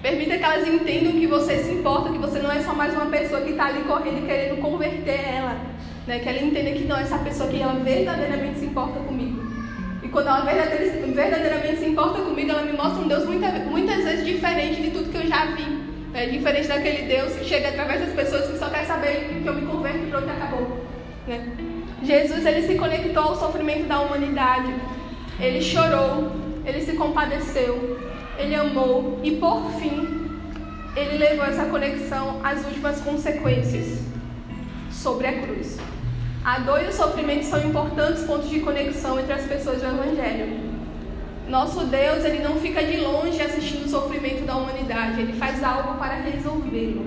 Permita 0.00 0.38
que 0.38 0.44
elas 0.44 0.68
entendam 0.68 1.14
que 1.14 1.26
você 1.26 1.58
se 1.58 1.72
importa, 1.72 2.12
que 2.12 2.18
você 2.18 2.38
não 2.38 2.52
é 2.52 2.62
só 2.62 2.72
mais 2.72 2.94
uma 2.94 3.06
pessoa 3.06 3.40
que 3.40 3.50
está 3.50 3.66
ali 3.66 3.80
correndo 3.80 4.18
e 4.22 4.26
querendo 4.28 4.60
converter 4.60 5.20
ela. 5.28 5.56
Né, 6.06 6.20
que 6.20 6.28
ela 6.28 6.38
entenda 6.38 6.70
que 6.70 6.84
não, 6.84 6.96
essa 6.96 7.18
pessoa 7.18 7.48
aqui, 7.48 7.60
ela 7.60 7.74
verdadeiramente 7.74 8.60
se 8.60 8.66
importa 8.66 9.00
comigo. 9.00 9.42
E 10.04 10.08
quando 10.08 10.28
ela 10.28 10.42
verdadeiramente 10.42 11.78
se 11.80 11.86
importa 11.86 12.20
comigo, 12.20 12.48
ela 12.48 12.62
me 12.62 12.74
mostra 12.74 13.02
um 13.02 13.08
Deus 13.08 13.24
muitas, 13.24 13.66
muitas 13.66 14.04
vezes 14.04 14.24
diferente 14.24 14.80
de 14.80 14.92
tudo 14.92 15.10
que 15.10 15.18
eu 15.18 15.26
já 15.26 15.46
vi. 15.46 15.73
É 16.14 16.26
diferente 16.26 16.68
daquele 16.68 17.08
Deus 17.08 17.32
que 17.34 17.44
chega 17.44 17.70
através 17.70 18.00
das 18.00 18.14
pessoas 18.14 18.48
que 18.48 18.56
só 18.56 18.70
quer 18.70 18.84
saber 18.84 19.40
que 19.42 19.48
eu 19.48 19.54
me 19.54 19.66
converto 19.66 19.98
e 19.98 20.06
pronto, 20.06 20.30
acabou. 20.30 20.84
Né? 21.26 21.48
Jesus 22.04 22.46
ele 22.46 22.62
se 22.62 22.76
conectou 22.76 23.24
ao 23.24 23.36
sofrimento 23.36 23.88
da 23.88 24.00
humanidade. 24.00 24.72
Ele 25.40 25.60
chorou, 25.60 26.30
ele 26.64 26.80
se 26.82 26.92
compadeceu, 26.92 27.98
ele 28.38 28.54
amou 28.54 29.18
e 29.24 29.32
por 29.32 29.68
fim 29.72 30.30
ele 30.94 31.18
levou 31.18 31.44
essa 31.44 31.64
conexão 31.64 32.40
às 32.44 32.64
últimas 32.64 33.00
consequências 33.00 34.00
sobre 34.92 35.26
a 35.26 35.42
cruz. 35.42 35.78
A 36.44 36.60
dor 36.60 36.80
e 36.80 36.86
o 36.86 36.92
sofrimento 36.92 37.44
são 37.44 37.58
importantes 37.66 38.22
pontos 38.22 38.48
de 38.48 38.60
conexão 38.60 39.18
entre 39.18 39.32
as 39.32 39.46
pessoas 39.46 39.80
do 39.80 39.86
Evangelho. 39.88 40.73
Nosso 41.48 41.84
Deus, 41.86 42.24
ele 42.24 42.42
não 42.42 42.56
fica 42.56 42.82
de 42.82 42.96
longe 42.96 43.40
assistindo 43.40 43.84
o 43.84 43.88
sofrimento 43.88 44.44
da 44.46 44.56
humanidade, 44.56 45.20
ele 45.20 45.34
faz 45.34 45.62
algo 45.62 45.98
para 45.98 46.14
resolvê-lo. 46.14 47.06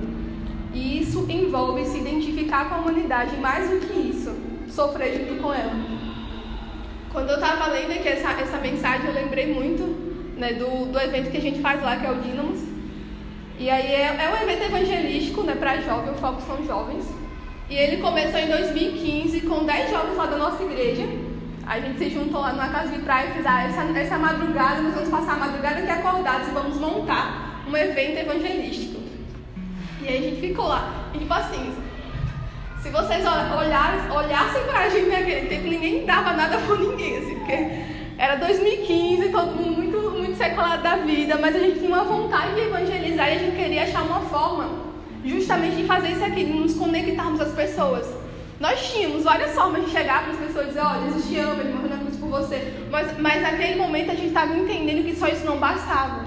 E 0.74 1.01
isso 1.01 1.25
envolve 1.27 1.84
se 1.86 1.98
identificar 1.98 2.70
com 2.70 2.75
a 2.75 2.77
humanidade, 2.77 3.36
mais 3.38 3.70
do 3.70 3.79
que 3.79 3.94
isso, 3.94 4.36
sofrer 4.70 5.27
junto 5.27 5.41
com 5.41 5.51
ela. 5.51 5.74
Quando 7.12 7.29
eu 7.29 7.36
estava 7.36 7.67
lendo 7.72 7.91
aqui 7.94 8.08
essa, 8.08 8.32
essa 8.34 8.58
mensagem, 8.58 9.08
eu 9.08 9.13
lembrei 9.13 9.51
muito 9.51 9.84
né, 10.38 10.53
do, 10.53 10.86
do 10.86 11.00
evento 11.00 11.32
que 11.32 11.38
a 11.38 11.41
gente 11.41 11.60
faz 11.60 11.82
lá, 11.82 11.98
que 11.98 12.06
é 12.06 12.12
o 12.12 12.22
Dínamos. 12.22 12.60
E 13.58 13.72
aí 13.72 13.88
é, 13.88 14.03
é 14.03 14.29
um 14.32 14.44
evento 14.44 14.65
evangelístico 14.65 15.41
né, 15.41 15.56
para 15.56 15.82
jovens, 15.82 16.12
o 16.12 16.20
foco 16.20 16.41
são 16.44 16.63
jovens. 16.63 17.06
E 17.70 17.75
ele 17.75 17.98
começou 17.98 18.39
em 18.39 18.48
2015 18.48 19.41
com 19.41 19.65
10 19.65 19.89
jovens 19.89 20.15
lá 20.15 20.25
da 20.27 20.38
nossa 20.38 20.63
igreja. 20.63 21.03
A 21.68 21.82
gente 21.82 22.00
se 22.00 22.10
juntou 22.10 22.40
lá 22.40 22.54
numa 22.54 22.70
casa 22.70 22.88
de 22.94 23.00
praia 23.00 23.28
e 23.28 23.34
fez 23.34 23.46
ah, 23.46 23.64
essa, 23.64 24.00
essa 24.00 24.18
madrugada, 24.18 24.82
nós 24.82 24.94
vamos 24.94 25.10
passar 25.10 25.34
a 25.34 25.38
madrugada 25.38 25.80
aqui 25.80 25.92
acordados 25.92 26.48
e 26.48 26.52
vamos 26.52 26.78
montar 26.78 27.62
um 27.68 27.76
evento 27.76 28.20
evangelístico. 28.20 29.02
E 30.02 30.08
aí 30.08 30.18
a 30.18 30.22
gente 30.22 30.40
ficou 30.40 30.66
lá. 30.66 31.10
E 31.14 31.18
tipo 31.18 31.34
assim, 31.34 31.76
se 32.82 32.90
vocês 32.90 33.26
olhassem, 33.26 34.10
olhassem 34.10 34.64
pra 34.64 34.88
gente 34.88 35.10
naquele 35.10 35.50
tempo, 35.50 35.68
ninguém 35.68 36.06
dava 36.06 36.32
nada 36.32 36.58
por 36.60 36.80
ninguém, 36.80 37.18
assim, 37.18 37.36
porque 37.36 37.70
era 38.18 38.38
2015, 38.38 39.30
todo 39.30 39.56
mundo 39.56 39.76
muito, 39.76 40.12
muito 40.12 40.38
seculado 40.38 40.82
da 40.82 40.96
vida, 40.96 41.38
mas 41.38 41.54
a 41.54 41.60
gente 41.60 41.80
tinha 41.80 41.90
uma 41.90 42.06
vontade 42.06 42.56
de 42.56 42.62
evangelizar 42.62 43.28
e 43.28 43.36
a 43.36 43.40
gente 43.40 43.58
queria 43.58 43.84
achar 43.84 44.04
uma 44.04 44.22
forma 44.22 44.70
justamente 45.26 45.76
de 45.76 45.84
fazer 45.84 46.12
isso 46.12 46.24
aqui, 46.24 46.46
de 46.46 46.54
nos 46.54 46.76
conectarmos 46.76 47.42
às 47.42 47.52
pessoas. 47.52 48.08
Nós 48.60 48.92
tínhamos 48.92 49.24
várias 49.24 49.54
formas 49.54 49.86
de 49.86 49.92
chegar 49.92 50.24
para 50.24 50.34
as 50.34 50.40
pessoas 50.40 50.66
e 50.66 50.68
dizer, 50.70 50.82
olha, 50.82 51.02
Jesus 51.04 51.28
te 51.28 51.38
ama, 51.38 51.62
ele 51.62 51.74
morreu 51.74 51.90
na 51.90 51.98
cruz 51.98 52.16
por 52.18 52.30
você. 52.30 52.74
Mas, 52.90 53.16
mas 53.20 53.42
naquele 53.42 53.76
momento 53.76 54.10
a 54.10 54.16
gente 54.16 54.30
estava 54.30 54.58
entendendo 54.58 55.06
que 55.06 55.16
só 55.16 55.28
isso 55.28 55.46
não 55.46 55.58
bastava. 55.58 56.26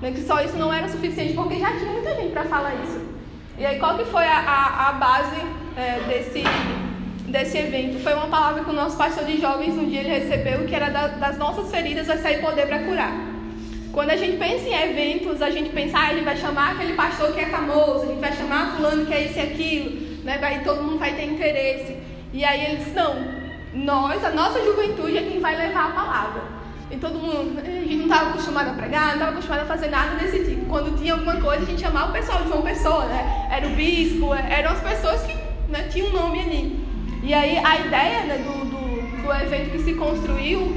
Né? 0.00 0.12
Que 0.12 0.22
só 0.22 0.40
isso 0.40 0.56
não 0.56 0.72
era 0.72 0.88
suficiente, 0.88 1.34
porque 1.34 1.58
já 1.58 1.72
tinha 1.72 1.90
muita 1.90 2.14
gente 2.14 2.30
para 2.32 2.44
falar 2.44 2.74
isso. 2.84 3.00
E 3.58 3.66
aí 3.66 3.80
qual 3.80 3.98
que 3.98 4.04
foi 4.04 4.24
a, 4.24 4.38
a, 4.38 4.88
a 4.90 4.92
base 4.92 5.36
é, 5.76 6.00
desse, 6.06 6.44
desse 7.28 7.58
evento? 7.58 8.00
Foi 8.00 8.14
uma 8.14 8.28
palavra 8.28 8.62
que 8.62 8.70
o 8.70 8.74
nosso 8.74 8.96
pastor 8.96 9.24
de 9.24 9.40
jovens 9.40 9.76
um 9.76 9.88
dia 9.88 10.00
ele 10.00 10.10
recebeu, 10.10 10.64
que 10.64 10.74
era 10.74 10.88
da, 10.88 11.08
das 11.08 11.36
nossas 11.36 11.68
feridas 11.68 12.06
vai 12.06 12.18
sair 12.18 12.40
poder 12.40 12.66
para 12.68 12.78
curar. 12.78 13.12
Quando 13.92 14.10
a 14.10 14.16
gente 14.16 14.36
pensa 14.36 14.68
em 14.68 14.90
eventos, 14.90 15.42
a 15.42 15.50
gente 15.50 15.70
pensa, 15.70 15.98
ah, 15.98 16.08
a 16.08 16.14
gente 16.14 16.24
vai 16.24 16.36
chamar 16.36 16.72
aquele 16.72 16.94
pastor 16.94 17.32
que 17.32 17.40
é 17.40 17.46
famoso, 17.46 18.04
a 18.04 18.06
gente 18.06 18.20
vai 18.20 18.32
chamar 18.32 18.76
fulano 18.76 19.04
que 19.04 19.12
é 19.12 19.24
isso 19.24 19.38
e 19.38 19.42
aquilo 19.42 20.11
né? 20.22 20.38
Aí 20.42 20.60
todo 20.60 20.82
mundo 20.82 20.98
vai 20.98 21.14
ter 21.14 21.24
interesse. 21.24 21.96
E 22.32 22.44
aí 22.44 22.64
ele 22.64 22.76
disse, 22.76 22.90
não, 22.90 23.14
nós, 23.74 24.24
a 24.24 24.30
nossa 24.30 24.62
juventude 24.64 25.16
é 25.16 25.22
quem 25.22 25.40
vai 25.40 25.56
levar 25.56 25.86
a 25.86 25.90
palavra. 25.90 26.42
E 26.90 26.96
todo 26.96 27.18
mundo, 27.18 27.58
a 27.58 27.64
gente 27.64 27.96
não 27.96 28.04
estava 28.04 28.30
acostumado 28.30 28.70
a 28.70 28.74
pregar, 28.74 29.06
não 29.06 29.12
estava 29.14 29.30
acostumado 29.32 29.62
a 29.62 29.64
fazer 29.64 29.88
nada 29.88 30.16
desse 30.16 30.44
tipo. 30.44 30.66
Quando 30.66 30.96
tinha 30.98 31.14
alguma 31.14 31.36
coisa, 31.40 31.62
a 31.62 31.66
gente 31.66 31.80
chamava 31.80 32.10
o 32.10 32.12
pessoal 32.12 32.42
de 32.42 32.48
João 32.48 32.62
Pessoa, 32.62 33.06
né? 33.06 33.48
Era 33.50 33.66
o 33.66 33.70
bispo, 33.70 34.34
eram 34.34 34.72
as 34.72 34.80
pessoas 34.80 35.22
que 35.22 35.34
né, 35.70 35.88
tinham 35.90 36.08
um 36.08 36.12
nome 36.12 36.40
ali. 36.40 36.86
E 37.22 37.32
aí 37.32 37.56
a 37.56 37.80
ideia 37.80 38.24
né, 38.24 38.38
do, 38.38 38.64
do, 38.66 39.22
do 39.22 39.32
evento 39.32 39.70
que 39.70 39.78
se 39.78 39.94
construiu 39.94 40.74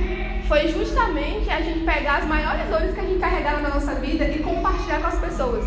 foi 0.48 0.68
justamente 0.70 1.50
a 1.50 1.60
gente 1.60 1.80
pegar 1.80 2.18
as 2.18 2.26
maiores 2.26 2.70
dores 2.70 2.94
que 2.94 3.00
a 3.00 3.04
gente 3.04 3.20
carregava 3.20 3.62
na 3.62 3.70
nossa 3.70 3.96
vida 3.96 4.26
e 4.26 4.40
compartilhar 4.40 5.02
com 5.02 5.08
as 5.08 5.20
pessoas. 5.20 5.66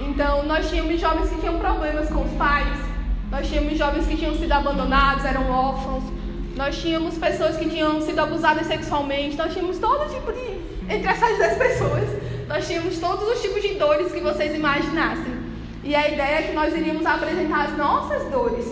Então, 0.00 0.44
nós 0.44 0.68
tínhamos 0.68 1.00
jovens 1.00 1.28
que 1.28 1.40
tinham 1.40 1.58
problemas 1.58 2.08
com 2.08 2.22
os 2.22 2.32
pais, 2.32 2.85
nós 3.30 3.48
tínhamos 3.48 3.76
jovens 3.76 4.06
que 4.06 4.16
tinham 4.16 4.34
sido 4.34 4.52
abandonados, 4.52 5.24
eram 5.24 5.50
órfãos. 5.50 6.04
Nós 6.56 6.80
tínhamos 6.80 7.18
pessoas 7.18 7.56
que 7.56 7.68
tinham 7.68 8.00
sido 8.00 8.18
abusadas 8.20 8.66
sexualmente. 8.66 9.36
Nós 9.36 9.52
tínhamos 9.52 9.78
todo 9.78 10.08
tipo 10.08 10.32
de. 10.32 10.66
Entre 10.88 11.08
essas 11.08 11.36
10 11.36 11.58
pessoas, 11.58 12.08
nós 12.46 12.66
tínhamos 12.66 12.98
todos 12.98 13.28
os 13.28 13.42
tipos 13.42 13.60
de 13.60 13.74
dores 13.74 14.12
que 14.12 14.20
vocês 14.20 14.54
imaginassem. 14.54 15.34
E 15.82 15.94
a 15.94 16.08
ideia 16.08 16.38
é 16.38 16.42
que 16.42 16.52
nós 16.52 16.72
iríamos 16.74 17.04
apresentar 17.04 17.66
as 17.66 17.76
nossas 17.76 18.30
dores. 18.30 18.64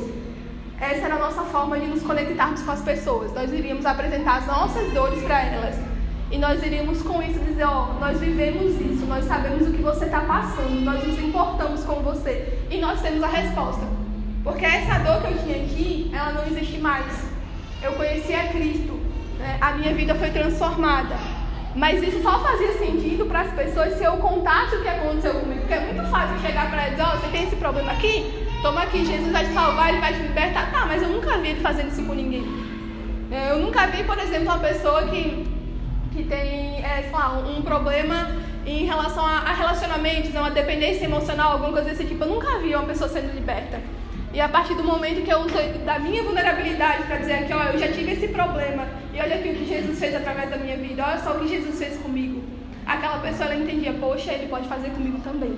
Essa 0.81 1.07
era 1.07 1.17
a 1.17 1.19
nossa 1.19 1.43
forma 1.43 1.79
de 1.79 1.87
nos 1.87 2.03
conectarmos 2.03 2.63
com 2.63 2.71
as 2.71 2.83
pessoas. 2.83 3.33
Nós 3.33 3.53
iríamos 3.53 3.85
apresentar 3.85 4.39
as 4.39 4.47
nossas 4.47 4.93
dores 4.93 5.23
para 5.23 5.43
elas. 5.43 5.75
E 6.31 6.39
nós 6.39 6.63
iríamos 6.63 7.03
com 7.03 7.21
isso 7.21 7.41
dizer: 7.41 7.65
Ó, 7.65 7.89
oh, 7.91 8.01
nós 8.01 8.21
vivemos 8.21 8.81
isso, 8.81 9.05
nós 9.07 9.25
sabemos 9.25 9.69
o 9.69 9.73
que 9.73 9.83
você 9.83 10.05
está 10.05 10.21
passando, 10.21 10.81
nós 10.81 11.05
nos 11.05 11.19
importamos 11.19 11.85
com 11.85 11.97
você. 11.97 12.59
E 12.71 12.79
nós 12.79 13.01
temos 13.03 13.23
a 13.23 13.29
resposta. 13.29 14.04
Porque 14.45 14.67
essa 14.67 14.99
dor 14.99 15.23
que 15.23 15.33
eu 15.33 15.39
tinha 15.39 15.65
aqui, 15.65 16.11
ela 16.13 16.33
não 16.33 16.47
existe 16.47 16.79
mais. 16.79 17.07
Eu 17.83 17.95
conheci 17.95 18.35
a 18.35 18.49
Cristo, 18.49 18.93
né? 19.39 19.57
a 19.59 19.73
minha 19.73 19.95
vida 19.95 20.15
foi 20.15 20.31
transformada. 20.31 21.17
Mas 21.75 22.03
isso 22.03 22.23
só 22.23 22.39
fazia 22.41 22.75
sentido 22.75 23.25
para 23.25 23.41
as 23.41 23.53
pessoas 23.55 23.95
se 23.95 24.05
eu 24.05 24.13
contasse 24.19 24.77
o 24.77 24.83
que 24.83 24.89
aconteceu 24.89 25.35
comigo. 25.41 25.61
Porque 25.61 25.75
é 25.75 25.81
muito 25.81 26.09
fácil 26.11 26.39
chegar 26.41 26.71
para 26.71 26.87
eles, 26.87 27.01
ó, 27.01 27.15
oh, 27.15 27.19
você 27.19 27.29
tem 27.29 27.45
esse 27.45 27.57
problema 27.57 27.93
aqui? 27.93 28.47
Toma 28.61 28.83
aqui, 28.83 29.05
Jesus 29.05 29.33
vai 29.33 29.47
te 29.47 29.53
salvar, 29.55 29.89
ele 29.89 30.01
vai 30.01 30.13
te 30.13 30.21
libertar. 30.21 30.71
Tá, 30.71 30.87
mas 30.87 31.03
eu 31.03 31.09
nunca 31.09 31.39
vi 31.39 31.49
ele 31.49 31.61
fazendo 31.61 31.91
isso 31.91 32.05
com 32.05 32.15
ninguém. 32.15 32.45
É, 33.31 33.51
eu 33.51 33.59
nunca 33.59 33.87
vi, 33.87 34.05
por 34.05 34.19
exemplo, 34.19 34.45
uma 34.45 34.59
pessoa 34.59 35.05
que, 35.05 35.47
que 36.13 36.23
tem, 36.23 36.85
é, 36.85 37.03
sei 37.03 37.11
lá, 37.11 37.33
um, 37.33 37.59
um 37.59 37.63
problema 37.63 38.31
em 38.67 38.85
relação 38.85 39.25
a, 39.25 39.39
a 39.39 39.53
relacionamentos, 39.55 40.31
uma 40.35 40.51
dependência 40.51 41.07
emocional, 41.07 41.53
alguma 41.53 41.73
coisa 41.73 41.89
desse 41.89 42.05
tipo. 42.05 42.23
Eu 42.25 42.29
nunca 42.29 42.59
vi 42.59 42.75
uma 42.75 42.85
pessoa 42.85 43.09
sendo 43.09 43.35
liberta. 43.35 43.81
E 44.35 44.41
a 44.41 44.49
partir 44.49 44.75
do 44.75 44.83
momento 44.83 45.23
que 45.23 45.33
eu 45.33 45.39
uso 45.39 45.55
da 45.87 45.97
minha 46.01 46.21
vulnerabilidade 46.25 47.05
para 47.05 47.19
dizer 47.19 47.47
que, 47.47 47.55
ó, 47.55 47.63
eu 47.67 47.79
já 47.79 47.87
tive 47.87 48.15
esse 48.15 48.27
problema 48.27 48.85
e 49.15 49.21
olha 49.21 49.37
aqui 49.37 49.51
o 49.51 49.55
que 49.55 49.65
Jesus 49.65 49.97
fez 49.97 50.13
através 50.13 50.51
da 50.51 50.57
minha 50.57 50.77
vida, 50.77 51.05
olha 51.07 51.23
só 51.23 51.37
o 51.37 51.39
que 51.39 51.47
Jesus 51.47 51.79
fez 51.79 51.97
comigo. 51.99 52.43
Aquela 52.85 53.19
pessoa 53.19 53.49
ela 53.49 53.63
entendia, 53.63 53.93
poxa, 53.93 54.33
ele 54.33 54.49
pode 54.49 54.67
fazer 54.67 54.91
comigo 54.91 55.21
também. 55.21 55.57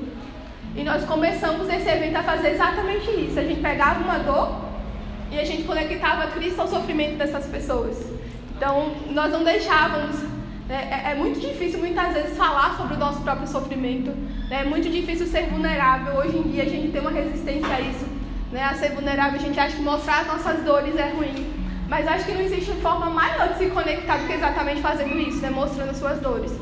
E 0.76 0.84
nós 0.84 1.06
começamos 1.06 1.66
esse 1.70 1.88
evento 1.88 2.16
a 2.16 2.22
fazer 2.22 2.50
exatamente 2.50 3.10
isso. 3.12 3.38
A 3.40 3.44
gente 3.44 3.62
pegava 3.62 4.04
uma 4.04 4.18
dor 4.18 4.66
e 5.32 5.40
a 5.40 5.44
gente 5.44 5.62
conectava 5.62 6.26
Cristo 6.32 6.60
ao 6.60 6.68
sofrimento 6.68 7.16
dessas 7.16 7.46
pessoas. 7.46 7.96
Então, 8.54 8.92
nós 9.08 9.32
não 9.32 9.42
deixávamos. 9.42 10.16
Né, 10.68 10.88
é, 10.90 11.12
é, 11.12 11.14
muito 11.14 11.40
difícil 11.40 11.78
muitas 11.78 12.12
vezes 12.12 12.36
falar 12.36 12.76
sobre 12.76 12.96
o 12.96 12.98
nosso 12.98 13.22
próprio 13.22 13.48
sofrimento. 13.48 14.10
Né, 14.50 14.60
é 14.60 14.64
muito 14.64 14.90
difícil 14.90 15.26
ser 15.26 15.46
vulnerável. 15.46 16.16
Hoje 16.16 16.36
em 16.36 16.42
dia 16.42 16.64
a 16.64 16.68
gente 16.68 16.92
tem 16.92 17.00
uma 17.00 17.10
resistência 17.10 17.74
a 17.74 17.80
isso 17.80 18.15
né, 18.56 18.64
a 18.64 18.74
ser 18.74 18.92
vulnerável, 18.92 19.38
a 19.38 19.42
gente 19.42 19.60
acha 19.60 19.76
que 19.76 19.82
mostrar 19.82 20.22
as 20.22 20.28
nossas 20.28 20.62
dores 20.64 20.96
é 20.96 21.10
ruim. 21.10 21.52
Mas 21.90 22.08
acho 22.08 22.24
que 22.24 22.32
não 22.32 22.40
existe 22.40 22.72
forma 22.80 23.10
maior 23.10 23.48
de 23.50 23.58
se 23.58 23.66
conectar 23.66 24.16
do 24.16 24.26
que 24.26 24.32
exatamente 24.32 24.80
fazendo 24.80 25.14
isso, 25.18 25.40
né, 25.42 25.50
mostrando 25.50 25.90
as 25.90 25.98
suas 25.98 26.18
dores. 26.20 26.52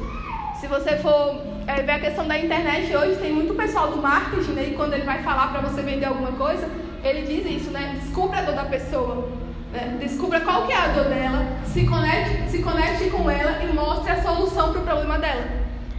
Se 0.61 0.67
você 0.67 0.97
for 0.97 1.41
é, 1.69 1.83
ver 1.83 1.93
a 1.93 2.01
questão 2.01 2.27
da 2.27 2.37
internet 2.37 2.95
hoje, 2.97 3.17
tem 3.21 3.33
muito 3.33 3.55
pessoal 3.55 3.93
do 3.93 4.03
marketing, 4.03 4.53
né, 4.53 4.69
e 4.71 4.75
quando 4.75 4.95
ele 4.95 5.05
vai 5.05 5.23
falar 5.23 5.53
para 5.53 5.61
você 5.61 5.83
vender 5.83 6.07
alguma 6.07 6.33
coisa, 6.33 6.69
ele 7.05 7.23
diz 7.23 7.63
isso, 7.63 7.71
né? 7.71 7.97
Descubra 8.03 8.41
a 8.41 8.43
dor 8.43 8.57
da 8.57 8.65
pessoa. 8.65 9.29
Né? 9.73 9.97
Descubra 10.01 10.41
qual 10.41 10.67
que 10.67 10.73
é 10.73 10.77
a 10.77 10.89
dor 10.89 11.05
dela, 11.05 11.47
se 11.65 11.87
conecte, 11.87 12.51
se 12.51 12.59
conecte 12.61 13.09
com 13.11 13.31
ela 13.31 13.63
e 13.63 13.73
mostre 13.73 14.11
a 14.11 14.21
solução 14.21 14.73
para 14.73 14.81
o 14.81 14.85
problema 14.85 15.19
dela. 15.19 15.45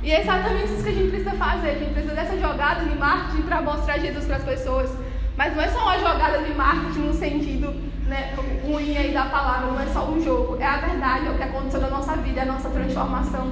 E 0.03 0.11
é 0.11 0.21
exatamente 0.21 0.73
isso 0.73 0.83
que 0.83 0.89
a 0.89 0.93
gente 0.93 1.09
precisa 1.09 1.31
fazer. 1.31 1.69
A 1.69 1.75
gente 1.75 1.93
precisa 1.93 2.13
dessa 2.13 2.37
jogada 2.37 2.83
de 2.83 2.97
marketing 2.97 3.43
para 3.43 3.61
mostrar 3.61 3.97
Jesus 3.97 4.25
para 4.25 4.37
as 4.37 4.43
pessoas. 4.43 5.04
Mas 5.37 5.55
não 5.55 5.63
é 5.63 5.67
só 5.67 5.81
uma 5.81 5.97
jogada 5.97 6.39
de 6.39 6.53
marketing 6.53 6.99
no 6.99 7.13
sentido 7.13 7.73
né, 8.07 8.33
ruim 8.63 8.97
aí 8.97 9.11
da 9.11 9.25
palavra, 9.25 9.71
não 9.71 9.81
é 9.81 9.87
só 9.87 10.05
um 10.05 10.23
jogo. 10.23 10.57
É 10.59 10.65
a 10.65 10.77
verdade, 10.77 11.27
é 11.27 11.31
o 11.31 11.35
que 11.35 11.43
aconteceu 11.43 11.81
na 11.81 11.89
nossa 11.89 12.15
vida, 12.17 12.39
é 12.39 12.43
a 12.43 12.45
nossa 12.45 12.69
transformação. 12.69 13.51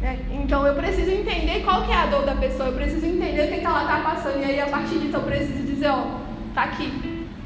Né? 0.00 0.18
Então 0.30 0.66
eu 0.66 0.74
preciso 0.74 1.10
entender 1.10 1.62
qual 1.64 1.82
que 1.82 1.92
é 1.92 1.96
a 1.96 2.06
dor 2.06 2.24
da 2.24 2.34
pessoa, 2.34 2.68
eu 2.68 2.74
preciso 2.74 3.06
entender 3.06 3.44
o 3.44 3.48
que, 3.48 3.60
que 3.60 3.66
ela 3.66 3.82
está 3.82 4.00
passando. 4.00 4.42
E 4.42 4.44
aí 4.44 4.60
a 4.60 4.66
partir 4.66 4.98
disso 4.98 5.16
eu 5.16 5.22
preciso 5.22 5.62
dizer, 5.62 5.88
ó, 5.88 6.18
tá 6.54 6.64
aqui. 6.64 6.92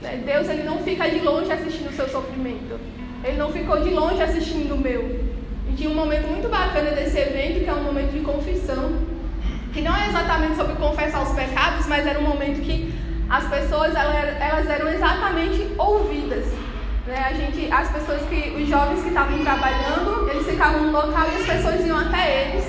Né? 0.02 0.22
Deus 0.24 0.48
ele 0.48 0.62
não 0.62 0.78
fica 0.78 1.08
de 1.08 1.20
longe 1.20 1.52
assistindo 1.52 1.90
o 1.90 1.92
seu 1.92 2.08
sofrimento. 2.08 2.80
Ele 3.22 3.36
não 3.36 3.52
ficou 3.52 3.80
de 3.80 3.90
longe 3.90 4.22
assistindo 4.22 4.74
o 4.74 4.78
meu. 4.78 5.28
E 5.68 5.74
tinha 5.76 5.90
um 5.90 5.94
momento 5.94 6.26
muito 6.28 6.48
bacana 6.48 6.92
desse 6.92 7.18
evento, 7.18 7.64
que 7.64 7.68
é 7.68 7.74
um 7.74 7.82
momento 7.82 8.12
de 8.12 8.20
confissão. 8.20 8.92
Que 9.72 9.82
não 9.82 9.94
é 9.94 10.08
exatamente 10.08 10.56
sobre 10.56 10.74
confessar 10.76 11.22
os 11.22 11.32
pecados, 11.32 11.86
mas 11.86 12.06
era 12.06 12.18
um 12.18 12.22
momento 12.22 12.60
que 12.62 12.92
as 13.28 13.44
pessoas 13.48 13.94
elas 13.94 14.68
eram 14.68 14.88
exatamente 14.88 15.74
ouvidas. 15.76 16.46
Né? 17.06 17.24
A 17.24 17.32
gente, 17.32 17.70
as 17.72 17.90
pessoas 17.90 18.22
que, 18.28 18.50
os 18.50 18.68
jovens 18.68 19.02
que 19.02 19.08
estavam 19.08 19.38
trabalhando, 19.38 20.28
eles 20.30 20.46
ficavam 20.46 20.84
no 20.84 20.92
local 20.92 21.26
e 21.32 21.40
as 21.40 21.46
pessoas 21.46 21.86
iam 21.86 21.98
até 21.98 22.48
eles 22.48 22.64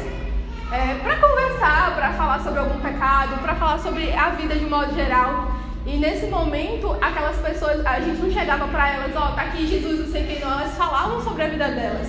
é, 0.71 0.95
para 1.01 1.17
conversar, 1.17 1.95
para 1.95 2.13
falar 2.13 2.39
sobre 2.39 2.59
algum 2.59 2.79
pecado, 2.79 3.41
para 3.41 3.55
falar 3.55 3.79
sobre 3.79 4.13
a 4.13 4.29
vida 4.29 4.55
de 4.55 4.65
modo 4.65 4.93
geral. 4.93 5.51
E 5.85 5.97
nesse 5.97 6.27
momento, 6.27 6.95
aquelas 7.01 7.37
pessoas, 7.37 7.83
a 7.85 7.99
gente 7.99 8.21
não 8.21 8.31
chegava 8.31 8.67
para 8.67 8.89
elas, 8.93 9.15
ó, 9.15 9.29
oh, 9.29 9.35
tá 9.35 9.43
aqui 9.43 9.65
Jesus, 9.65 9.99
não 9.99 10.07
sei 10.07 10.23
quem 10.25 10.39
não, 10.39 10.51
elas 10.51 10.77
falavam 10.77 11.21
sobre 11.21 11.43
a 11.43 11.47
vida 11.47 11.67
delas. 11.69 12.07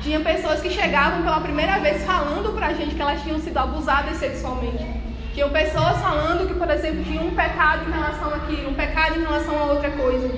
Tinha 0.00 0.20
pessoas 0.20 0.60
que 0.60 0.70
chegavam 0.70 1.22
pela 1.22 1.40
primeira 1.40 1.78
vez 1.80 2.04
falando 2.04 2.54
pra 2.54 2.72
gente 2.72 2.94
que 2.94 3.02
elas 3.02 3.22
tinham 3.22 3.38
sido 3.40 3.58
abusadas 3.58 4.16
sexualmente. 4.16 5.03
Tinham 5.34 5.50
pessoas 5.50 5.98
falando 5.98 6.46
que, 6.46 6.54
por 6.54 6.70
exemplo, 6.70 7.02
tinha 7.02 7.20
um 7.20 7.34
pecado 7.34 7.88
em 7.88 7.92
relação 7.92 8.32
àquilo, 8.32 8.70
um 8.70 8.74
pecado 8.74 9.18
em 9.18 9.22
relação 9.22 9.58
a 9.58 9.64
outra 9.64 9.90
coisa. 9.90 10.30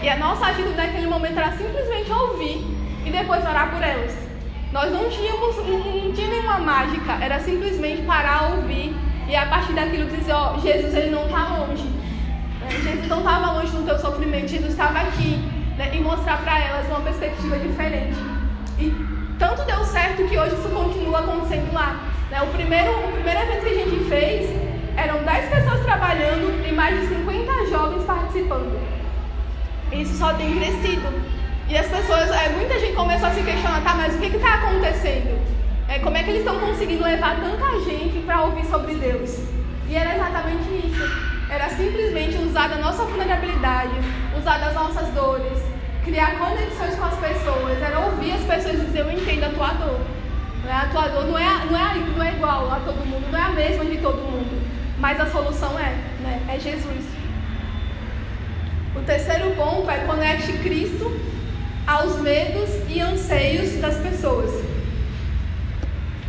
E 0.00 0.08
a 0.08 0.16
nossa 0.16 0.46
atitude 0.46 0.76
naquele 0.76 1.08
momento 1.08 1.36
era 1.36 1.50
simplesmente 1.50 2.12
ouvir 2.12 2.64
e 3.04 3.10
depois 3.10 3.44
orar 3.44 3.72
por 3.72 3.82
elas. 3.82 4.16
Nós 4.70 4.92
não 4.92 5.10
tínhamos, 5.10 5.56
não, 5.56 6.12
tinha 6.12 6.28
nenhuma 6.28 6.58
mágica, 6.58 7.14
era 7.20 7.40
simplesmente 7.40 8.02
parar, 8.02 8.54
ouvir 8.54 8.94
e 9.26 9.34
a 9.34 9.46
partir 9.46 9.72
daquilo 9.72 10.08
dizer, 10.08 10.32
ó, 10.32 10.56
Jesus 10.58 10.94
ele 10.94 11.10
não 11.10 11.24
está 11.24 11.48
longe. 11.56 11.84
Né? 12.60 12.70
Jesus 12.70 13.08
não 13.08 13.18
estava 13.18 13.52
longe 13.52 13.72
no 13.76 13.82
teu 13.84 13.98
sofrimento, 13.98 14.48
Jesus 14.48 14.70
estava 14.70 15.00
aqui. 15.00 15.36
Né? 15.76 15.90
E 15.96 16.00
mostrar 16.00 16.40
para 16.42 16.60
elas 16.60 16.86
uma 16.86 17.00
perspectiva 17.00 17.58
diferente. 17.58 18.16
E 18.78 18.94
tanto 19.36 19.64
deu 19.64 19.84
certo 19.84 20.28
que 20.28 20.38
hoje 20.38 20.54
isso 20.54 20.68
continua 20.68 21.18
acontecendo 21.20 21.72
lá. 21.72 22.13
Né? 22.34 22.42
O, 22.42 22.48
primeiro, 22.48 22.90
o 22.90 23.12
primeiro 23.12 23.40
evento 23.42 23.62
que 23.62 23.68
a 23.68 23.74
gente 23.74 24.08
fez 24.08 24.64
mais 26.84 27.00
de 27.00 27.06
50 27.06 27.66
jovens 27.70 28.04
participando. 28.04 28.78
Isso 29.90 30.14
só 30.18 30.34
tem 30.34 30.54
crescido. 30.54 31.08
E 31.66 31.78
as 31.78 31.86
pessoas, 31.86 32.30
é, 32.30 32.50
muita 32.50 32.78
gente 32.78 32.94
começou 32.94 33.28
a 33.28 33.30
se 33.32 33.42
questionar, 33.42 33.82
tá, 33.82 33.94
mas 33.94 34.14
o 34.14 34.18
que 34.18 34.26
está 34.26 34.54
acontecendo? 34.54 35.40
É, 35.88 35.98
como 36.00 36.16
é 36.16 36.22
que 36.22 36.30
eles 36.30 36.40
estão 36.40 36.58
conseguindo 36.58 37.02
levar 37.02 37.40
tanta 37.40 37.80
gente 37.80 38.18
para 38.26 38.42
ouvir 38.42 38.66
sobre 38.66 38.94
Deus? 38.96 39.38
E 39.88 39.96
era 39.96 40.14
exatamente 40.14 40.68
isso. 40.86 41.02
Era 41.48 41.70
simplesmente 41.70 42.36
usar 42.36 42.68
da 42.68 42.76
nossa 42.76 43.04
vulnerabilidade, 43.04 43.94
usar 44.38 44.58
das 44.58 44.74
nossas 44.74 45.08
dores, 45.14 45.58
criar 46.04 46.36
conexões 46.38 46.96
com 46.96 47.04
as 47.04 47.18
pessoas, 47.18 47.80
era 47.80 47.98
ouvir 48.00 48.32
as 48.32 48.42
pessoas 48.42 48.78
dizer, 48.78 49.00
eu 49.00 49.10
entendo 49.10 49.44
a 49.44 49.48
tua 49.48 49.68
dor. 49.68 50.00
A 50.70 50.88
tua 50.90 51.08
dor 51.08 51.26
não 51.26 51.38
é, 51.38 51.64
não, 51.66 51.78
é, 51.78 51.94
não 51.94 52.22
é 52.22 52.32
igual 52.32 52.72
a 52.72 52.80
todo 52.80 53.06
mundo, 53.06 53.30
não 53.30 53.38
é 53.38 53.42
a 53.42 53.50
mesma 53.50 53.84
de 53.84 53.98
todo 53.98 54.16
mundo. 54.16 54.62
Mas 54.98 55.20
a 55.20 55.26
solução 55.26 55.78
é, 55.78 55.94
né? 56.20 56.40
É 56.48 56.58
Jesus. 56.58 57.04
O 58.96 59.00
terceiro 59.00 59.50
ponto 59.56 59.90
é 59.90 59.98
conecte 59.98 60.52
Cristo 60.58 61.20
aos 61.86 62.20
medos 62.20 62.70
e 62.88 63.00
anseios 63.00 63.80
das 63.80 63.96
pessoas. 63.98 64.50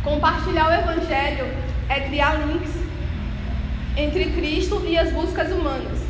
Compartilhar 0.02 0.68
o 0.68 0.72
Evangelho 0.72 1.46
é 1.88 2.00
criar 2.00 2.46
links 2.46 2.72
entre 3.96 4.26
Cristo 4.32 4.84
e 4.86 4.98
as 4.98 5.12
buscas 5.12 5.50
humanas. 5.50 6.00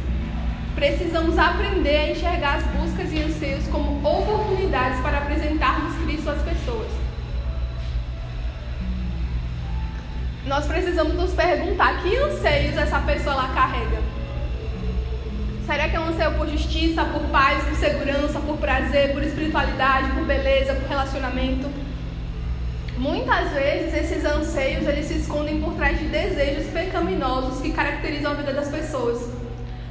Precisamos 0.75 1.39
aprender 1.39 1.97
a 1.97 2.11
enxergar 2.11 2.57
as 2.57 2.65
buscas 2.65 3.13
e 3.13 3.23
anseios 3.23 3.67
como 3.69 3.99
oportunidades 3.99 5.01
para 5.01 5.19
apresentarmos 5.19 5.95
Cristo 6.05 6.31
às 6.31 6.43
pessoas. 6.43 7.06
Nós 10.47 10.65
precisamos 10.67 11.15
nos 11.15 11.33
perguntar 11.33 12.03
que 12.03 12.17
anseios 12.17 12.77
essa 12.77 13.01
pessoa 13.01 13.35
lá 13.35 13.49
carrega. 13.49 14.01
Será 15.67 15.89
que 15.89 15.97
é 15.97 16.01
um 16.01 16.05
anseio 16.05 16.33
por 16.35 16.49
justiça, 16.49 17.05
por 17.05 17.23
paz, 17.23 17.65
por 17.65 17.75
segurança, 17.75 18.39
por 18.39 18.57
prazer, 18.57 19.13
por 19.13 19.25
espiritualidade, 19.25 20.13
por 20.13 20.25
beleza, 20.25 20.75
por 20.75 20.89
relacionamento? 20.89 21.69
Muitas 22.97 23.51
vezes 23.51 23.93
esses 23.93 24.25
anseios 24.25 24.87
eles 24.87 25.07
se 25.07 25.15
escondem 25.15 25.61
por 25.61 25.75
trás 25.75 25.99
de 25.99 26.07
desejos 26.07 26.73
pecaminosos 26.73 27.61
que 27.61 27.73
caracterizam 27.73 28.31
a 28.31 28.35
vida 28.37 28.53
das 28.53 28.69
pessoas. 28.69 29.29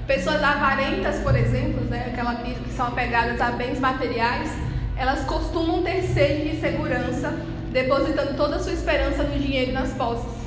Pessoas 0.07 0.41
avarentas, 0.41 1.17
por 1.17 1.35
exemplo, 1.35 1.83
né, 1.83 2.11
aquelas 2.13 2.39
que, 2.39 2.53
que 2.53 2.73
são 2.73 2.87
apegadas 2.87 3.41
a 3.41 3.51
bens 3.51 3.79
materiais, 3.79 4.49
elas 4.95 5.25
costumam 5.25 5.83
ter 5.83 6.01
sede 6.03 6.51
de 6.51 6.61
segurança, 6.61 7.37
depositando 7.73 8.37
toda 8.37 8.55
a 8.55 8.59
sua 8.59 8.71
esperança 8.71 9.23
no 9.23 9.37
dinheiro 9.37 9.71
e 9.71 9.73
nas 9.73 9.91
posses. 9.93 10.44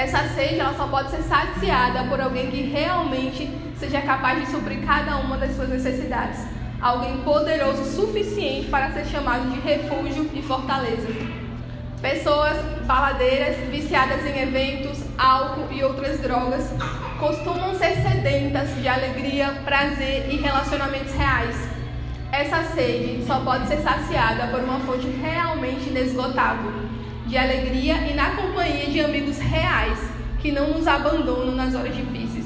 Essa 0.00 0.26
sede 0.28 0.58
ela 0.58 0.72
só 0.72 0.86
pode 0.86 1.10
ser 1.10 1.22
saciada 1.24 2.04
por 2.04 2.18
alguém 2.18 2.50
que 2.50 2.62
realmente 2.62 3.50
seja 3.78 4.00
capaz 4.00 4.40
de 4.40 4.50
suprir 4.50 4.82
cada 4.82 5.18
uma 5.18 5.36
das 5.36 5.54
suas 5.54 5.68
necessidades. 5.68 6.40
Alguém 6.80 7.18
poderoso 7.18 7.82
o 7.82 7.84
suficiente 7.84 8.70
para 8.70 8.90
ser 8.92 9.04
chamado 9.04 9.50
de 9.50 9.60
refúgio 9.60 10.30
e 10.32 10.40
fortaleza. 10.40 11.06
Pessoas 12.00 12.56
baladeiras, 12.86 13.58
viciadas 13.68 14.24
em 14.24 14.40
eventos, 14.40 15.04
álcool 15.18 15.70
e 15.70 15.84
outras 15.84 16.18
drogas, 16.18 16.72
costumam 17.18 17.74
ser 17.74 17.96
sedentas 17.96 18.74
de 18.80 18.88
alegria, 18.88 19.52
prazer 19.66 20.30
e 20.30 20.38
relacionamentos 20.38 21.12
reais. 21.12 21.56
Essa 22.32 22.64
sede 22.72 23.22
só 23.26 23.40
pode 23.40 23.68
ser 23.68 23.82
saciada 23.82 24.46
por 24.46 24.60
uma 24.60 24.80
fonte 24.80 25.08
realmente 25.08 25.90
inesgotável 25.90 26.88
de 27.30 27.38
alegria 27.38 27.94
e 28.10 28.12
na 28.12 28.30
companhia 28.30 28.86
de 28.86 29.00
amigos 29.00 29.38
reais 29.38 30.00
que 30.40 30.50
não 30.50 30.70
nos 30.70 30.88
abandonam 30.88 31.54
nas 31.54 31.76
horas 31.76 31.94
difíceis. 31.94 32.44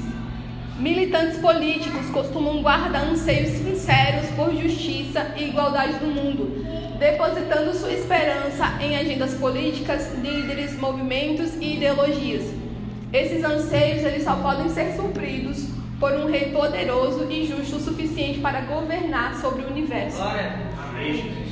Militantes 0.77 1.39
políticos 1.39 2.07
costumam 2.11 2.61
guardar 2.61 3.03
anseios 3.03 3.49
sinceros 3.49 4.29
por 4.35 4.53
justiça 4.55 5.33
e 5.37 5.45
igualdade 5.45 6.05
no 6.05 6.11
mundo, 6.11 6.63
depositando 6.99 7.73
sua 7.73 7.93
esperança 7.93 8.77
em 8.79 8.95
agendas 8.95 9.33
políticas, 9.33 10.13
líderes, 10.21 10.77
movimentos 10.77 11.55
e 11.55 11.77
ideologias. 11.77 12.43
Esses 13.11 13.43
anseios 13.43 14.03
eles 14.03 14.23
só 14.23 14.35
podem 14.35 14.69
ser 14.69 14.95
supridos 14.95 15.67
por 15.99 16.11
um 16.11 16.29
rei 16.29 16.51
poderoso 16.51 17.25
e 17.31 17.47
justo 17.47 17.77
o 17.77 17.79
suficiente 17.79 18.39
para 18.39 18.61
governar 18.61 19.33
sobre 19.35 19.63
o 19.63 19.71
universo. 19.71 20.17
Glória. 20.17 20.59
Amém 20.89 21.44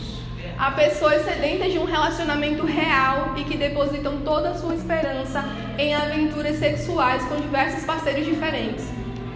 a 0.64 0.72
pessoas 0.72 1.26
sedentas 1.26 1.74
de 1.74 1.78
um 1.78 1.84
relacionamento 1.84 2.66
real 2.66 3.34
e 3.36 3.44
que 3.44 3.58
depositam 3.58 4.22
toda 4.22 4.52
a 4.52 4.56
sua 4.56 4.74
esperança 4.74 5.44
em 5.78 5.94
aventuras 5.94 6.58
sexuais 6.58 7.22
com 7.26 7.36
diversos 7.36 7.84
parceiros 7.84 8.26
diferentes. 8.26 8.86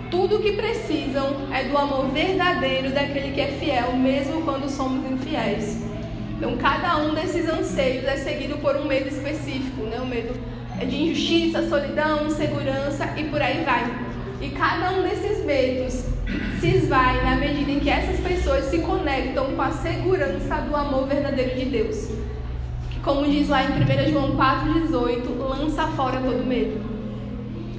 Tudo 0.10 0.38
o 0.38 0.42
que 0.42 0.54
precisam 0.54 1.36
é 1.54 1.66
do 1.66 1.78
amor 1.78 2.08
verdadeiro 2.12 2.92
daquele 2.92 3.34
que 3.34 3.42
é 3.42 3.48
fiel, 3.48 3.92
mesmo 3.98 4.44
quando 4.44 4.70
somos 4.70 5.06
infiéis. 5.12 5.84
Então, 6.38 6.56
cada 6.56 6.96
um 6.96 7.14
desses 7.14 7.50
anseios 7.50 8.06
é 8.06 8.16
seguido 8.16 8.58
por 8.60 8.78
um 8.78 8.86
medo 8.86 9.10
específico, 9.10 9.84
né? 9.84 10.00
O 10.00 10.06
medo 10.06 10.34
é 10.80 10.86
de 10.86 10.96
injustiça, 10.96 11.68
solidão, 11.68 12.28
insegurança 12.28 13.06
e 13.18 13.26
por 13.26 13.42
aí 13.42 13.66
vai. 13.66 13.84
E 14.40 14.52
cada 14.52 14.92
um 14.92 15.04
desses 15.04 15.44
medos 15.44 16.06
se 16.62 16.68
esvai 16.68 17.22
na 17.22 17.36
medida 17.36 17.70
em 17.70 17.77
com 19.46 19.62
a 19.62 19.72
segurança 19.72 20.56
do 20.62 20.76
amor 20.76 21.08
verdadeiro 21.08 21.56
de 21.56 21.66
Deus. 21.66 22.10
Que, 22.90 23.00
como 23.02 23.26
diz 23.26 23.50
lá 23.50 23.64
em 23.64 23.68
1 23.68 24.12
João 24.12 24.36
4,18, 24.36 25.38
lança 25.38 25.88
fora 25.88 26.20
todo 26.20 26.46
medo. 26.46 26.80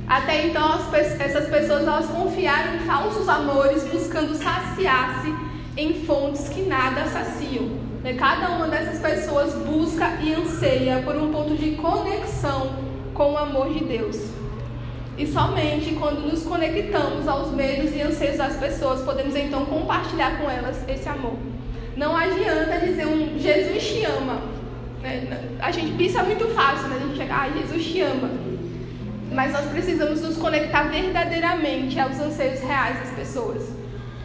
Até 0.08 0.46
então, 0.46 0.72
as, 0.72 0.92
essas 0.94 1.48
pessoas 1.48 1.82
elas 1.82 2.06
confiaram 2.06 2.76
em 2.76 2.80
falsos 2.80 3.28
amores, 3.28 3.84
buscando 3.84 4.34
saciar-se 4.34 5.34
em 5.76 5.94
fontes 6.04 6.48
que 6.48 6.62
nada 6.62 7.04
saciam. 7.06 7.68
Né? 8.02 8.14
Cada 8.14 8.50
uma 8.50 8.68
dessas 8.68 9.00
pessoas 9.00 9.54
busca 9.54 10.18
e 10.22 10.34
anseia 10.34 11.02
por 11.02 11.14
um 11.14 11.30
ponto 11.30 11.54
de 11.54 11.72
conexão 11.72 12.72
com 13.12 13.32
o 13.32 13.38
amor 13.38 13.72
de 13.72 13.84
Deus. 13.84 14.16
E 15.18 15.26
somente 15.26 15.96
quando 15.96 16.20
nos 16.20 16.44
conectamos 16.44 17.26
aos 17.26 17.50
medos 17.50 17.92
e 17.92 18.00
anseios 18.00 18.36
das 18.36 18.56
pessoas, 18.56 19.02
podemos 19.02 19.34
então 19.34 19.66
compartilhar 19.66 20.38
com 20.38 20.48
elas 20.48 20.88
esse 20.88 21.08
amor. 21.08 21.36
Não 21.96 22.16
adianta 22.16 22.78
dizer 22.78 23.04
um 23.04 23.36
Jesus 23.36 23.84
te 23.84 24.04
ama. 24.04 24.40
Né? 25.02 25.56
A 25.58 25.72
gente 25.72 25.96
pensa 25.96 26.22
muito 26.22 26.46
fácil, 26.54 26.86
né? 26.88 26.96
A 26.96 27.06
gente 27.06 27.16
chega, 27.16 27.34
ah, 27.34 27.50
Jesus 27.50 27.84
te 27.84 28.00
ama. 28.00 28.30
Mas 29.32 29.52
nós 29.52 29.66
precisamos 29.66 30.22
nos 30.22 30.36
conectar 30.36 30.84
verdadeiramente 30.84 31.98
aos 31.98 32.20
anseios 32.20 32.60
reais 32.60 33.00
das 33.00 33.10
pessoas. 33.10 33.68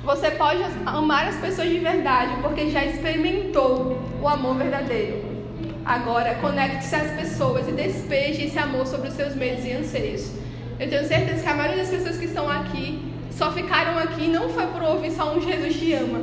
Você 0.03 0.29
pode 0.31 0.61
amar 0.85 1.27
as 1.27 1.37
pessoas 1.37 1.69
de 1.69 1.79
verdade 1.79 2.35
porque 2.43 2.69
já 2.69 2.85
experimentou 2.85 3.97
o 4.21 4.27
amor 4.27 4.57
verdadeiro. 4.57 5.23
Agora, 5.83 6.35
conecte-se 6.35 6.95
às 6.95 7.11
pessoas 7.13 7.67
e 7.67 7.71
despeje 7.71 8.45
esse 8.45 8.59
amor 8.59 8.85
sobre 8.85 9.07
os 9.07 9.15
seus 9.15 9.35
medos 9.35 9.65
e 9.65 9.71
anseios. 9.71 10.42
Eu 10.83 10.89
tenho 10.89 11.07
certeza 11.07 11.41
que 11.41 11.47
a 11.47 11.53
maioria 11.53 11.81
das 11.81 11.89
pessoas 11.89 12.17
que 12.17 12.25
estão 12.25 12.49
aqui 12.49 13.01
só 13.31 13.53
ficaram 13.53 13.97
aqui 13.97 14.27
não 14.27 14.49
foi 14.49 14.67
por 14.67 14.83
ouvir 14.83 15.11
só 15.11 15.33
um 15.33 15.39
Jesus 15.39 15.79
te 15.79 15.93
ama, 15.93 16.19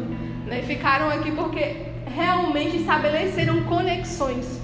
né? 0.47 0.61
Ficaram 0.67 1.09
aqui 1.09 1.31
porque 1.31 1.77
realmente 2.07 2.77
estabeleceram 2.77 3.63
conexões, 3.63 4.61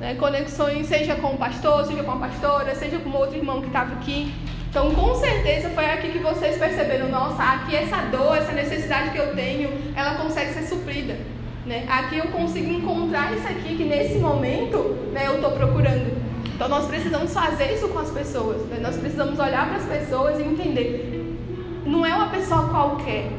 né? 0.00 0.14
Conexões 0.14 0.86
seja 0.86 1.16
com 1.16 1.34
o 1.34 1.36
pastor, 1.36 1.84
seja 1.84 2.02
com 2.02 2.12
a 2.12 2.16
pastora, 2.16 2.74
seja 2.74 2.98
com 2.98 3.10
outro 3.10 3.36
irmão 3.36 3.60
que 3.60 3.66
estava 3.66 3.92
aqui. 3.92 4.32
Então, 4.70 4.90
com 4.94 5.14
certeza 5.16 5.68
foi 5.68 5.90
aqui 5.90 6.08
que 6.08 6.20
vocês 6.20 6.56
perceberam, 6.56 7.10
nossa, 7.10 7.42
aqui 7.42 7.76
essa 7.76 7.98
dor, 8.10 8.38
essa 8.38 8.52
necessidade 8.52 9.10
que 9.10 9.18
eu 9.18 9.34
tenho, 9.34 9.68
ela 9.94 10.14
consegue 10.14 10.54
ser 10.54 10.62
suprida. 10.62 11.18
Né? 11.66 11.84
Aqui 11.86 12.16
eu 12.16 12.28
consigo 12.28 12.72
encontrar 12.72 13.30
isso 13.34 13.46
aqui 13.46 13.76
que 13.76 13.84
nesse 13.84 14.16
momento 14.18 14.78
né, 15.12 15.26
eu 15.26 15.34
estou 15.34 15.50
procurando. 15.50 16.33
Então 16.54 16.68
nós 16.68 16.86
precisamos 16.86 17.34
fazer 17.34 17.74
isso 17.74 17.88
com 17.88 17.98
as 17.98 18.10
pessoas. 18.10 18.62
Né? 18.68 18.78
Nós 18.80 18.96
precisamos 18.96 19.38
olhar 19.38 19.68
para 19.68 19.76
as 19.76 19.84
pessoas 19.84 20.38
e 20.38 20.42
entender. 20.42 21.36
Não 21.84 22.06
é 22.06 22.14
uma 22.14 22.28
pessoa 22.28 22.68
qualquer. 22.68 23.30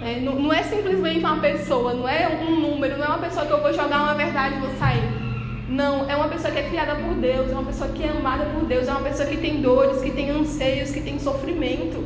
Né? 0.00 0.20
Não, 0.22 0.34
não, 0.34 0.52
é 0.52 0.62
simplesmente 0.62 1.20
uma 1.20 1.38
pessoa, 1.38 1.94
não 1.94 2.06
é 2.06 2.28
um 2.28 2.60
número, 2.60 2.98
não 2.98 3.04
é 3.06 3.08
uma 3.08 3.18
pessoa 3.18 3.46
que 3.46 3.52
eu 3.52 3.62
vou 3.62 3.72
jogar 3.72 4.02
uma 4.02 4.14
verdade 4.14 4.56
e 4.56 4.58
vou 4.58 4.70
sair. 4.78 5.22
Não, 5.68 6.08
é 6.10 6.14
uma 6.14 6.28
pessoa 6.28 6.52
que 6.52 6.58
é 6.58 6.68
criada 6.68 6.94
por 6.96 7.14
Deus, 7.14 7.50
é 7.50 7.54
uma 7.54 7.64
pessoa 7.64 7.88
que 7.90 8.04
é 8.04 8.10
amada 8.10 8.44
por 8.44 8.66
Deus, 8.66 8.86
é 8.86 8.90
uma 8.90 9.00
pessoa 9.00 9.26
que 9.26 9.38
tem 9.38 9.62
dores, 9.62 10.02
que 10.02 10.10
tem 10.10 10.28
anseios, 10.28 10.90
que 10.90 11.00
tem 11.00 11.18
sofrimento. 11.18 12.04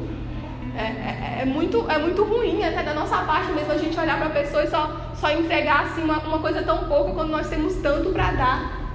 É, 0.77 0.83
é, 0.83 1.39
é 1.43 1.45
muito, 1.45 1.91
é 1.91 1.99
muito 1.99 2.23
ruim 2.23 2.63
até 2.63 2.83
da 2.83 2.95
nossa 2.95 3.17
parte 3.25 3.51
mesmo 3.51 3.73
a 3.73 3.79
gente 3.79 3.99
olhar 3.99 4.19
para 4.19 4.27
a 4.27 4.31
pessoa 4.31 4.63
e 4.63 4.69
só, 4.69 5.11
só 5.15 5.31
entregar 5.31 5.87
assim, 5.87 6.03
uma, 6.03 6.19
uma 6.19 6.39
coisa 6.39 6.63
tão 6.63 6.85
pouco 6.85 7.15
quando 7.15 7.31
nós 7.31 7.49
temos 7.49 7.75
tanto 7.77 8.11
para 8.11 8.31
dar. 8.33 8.86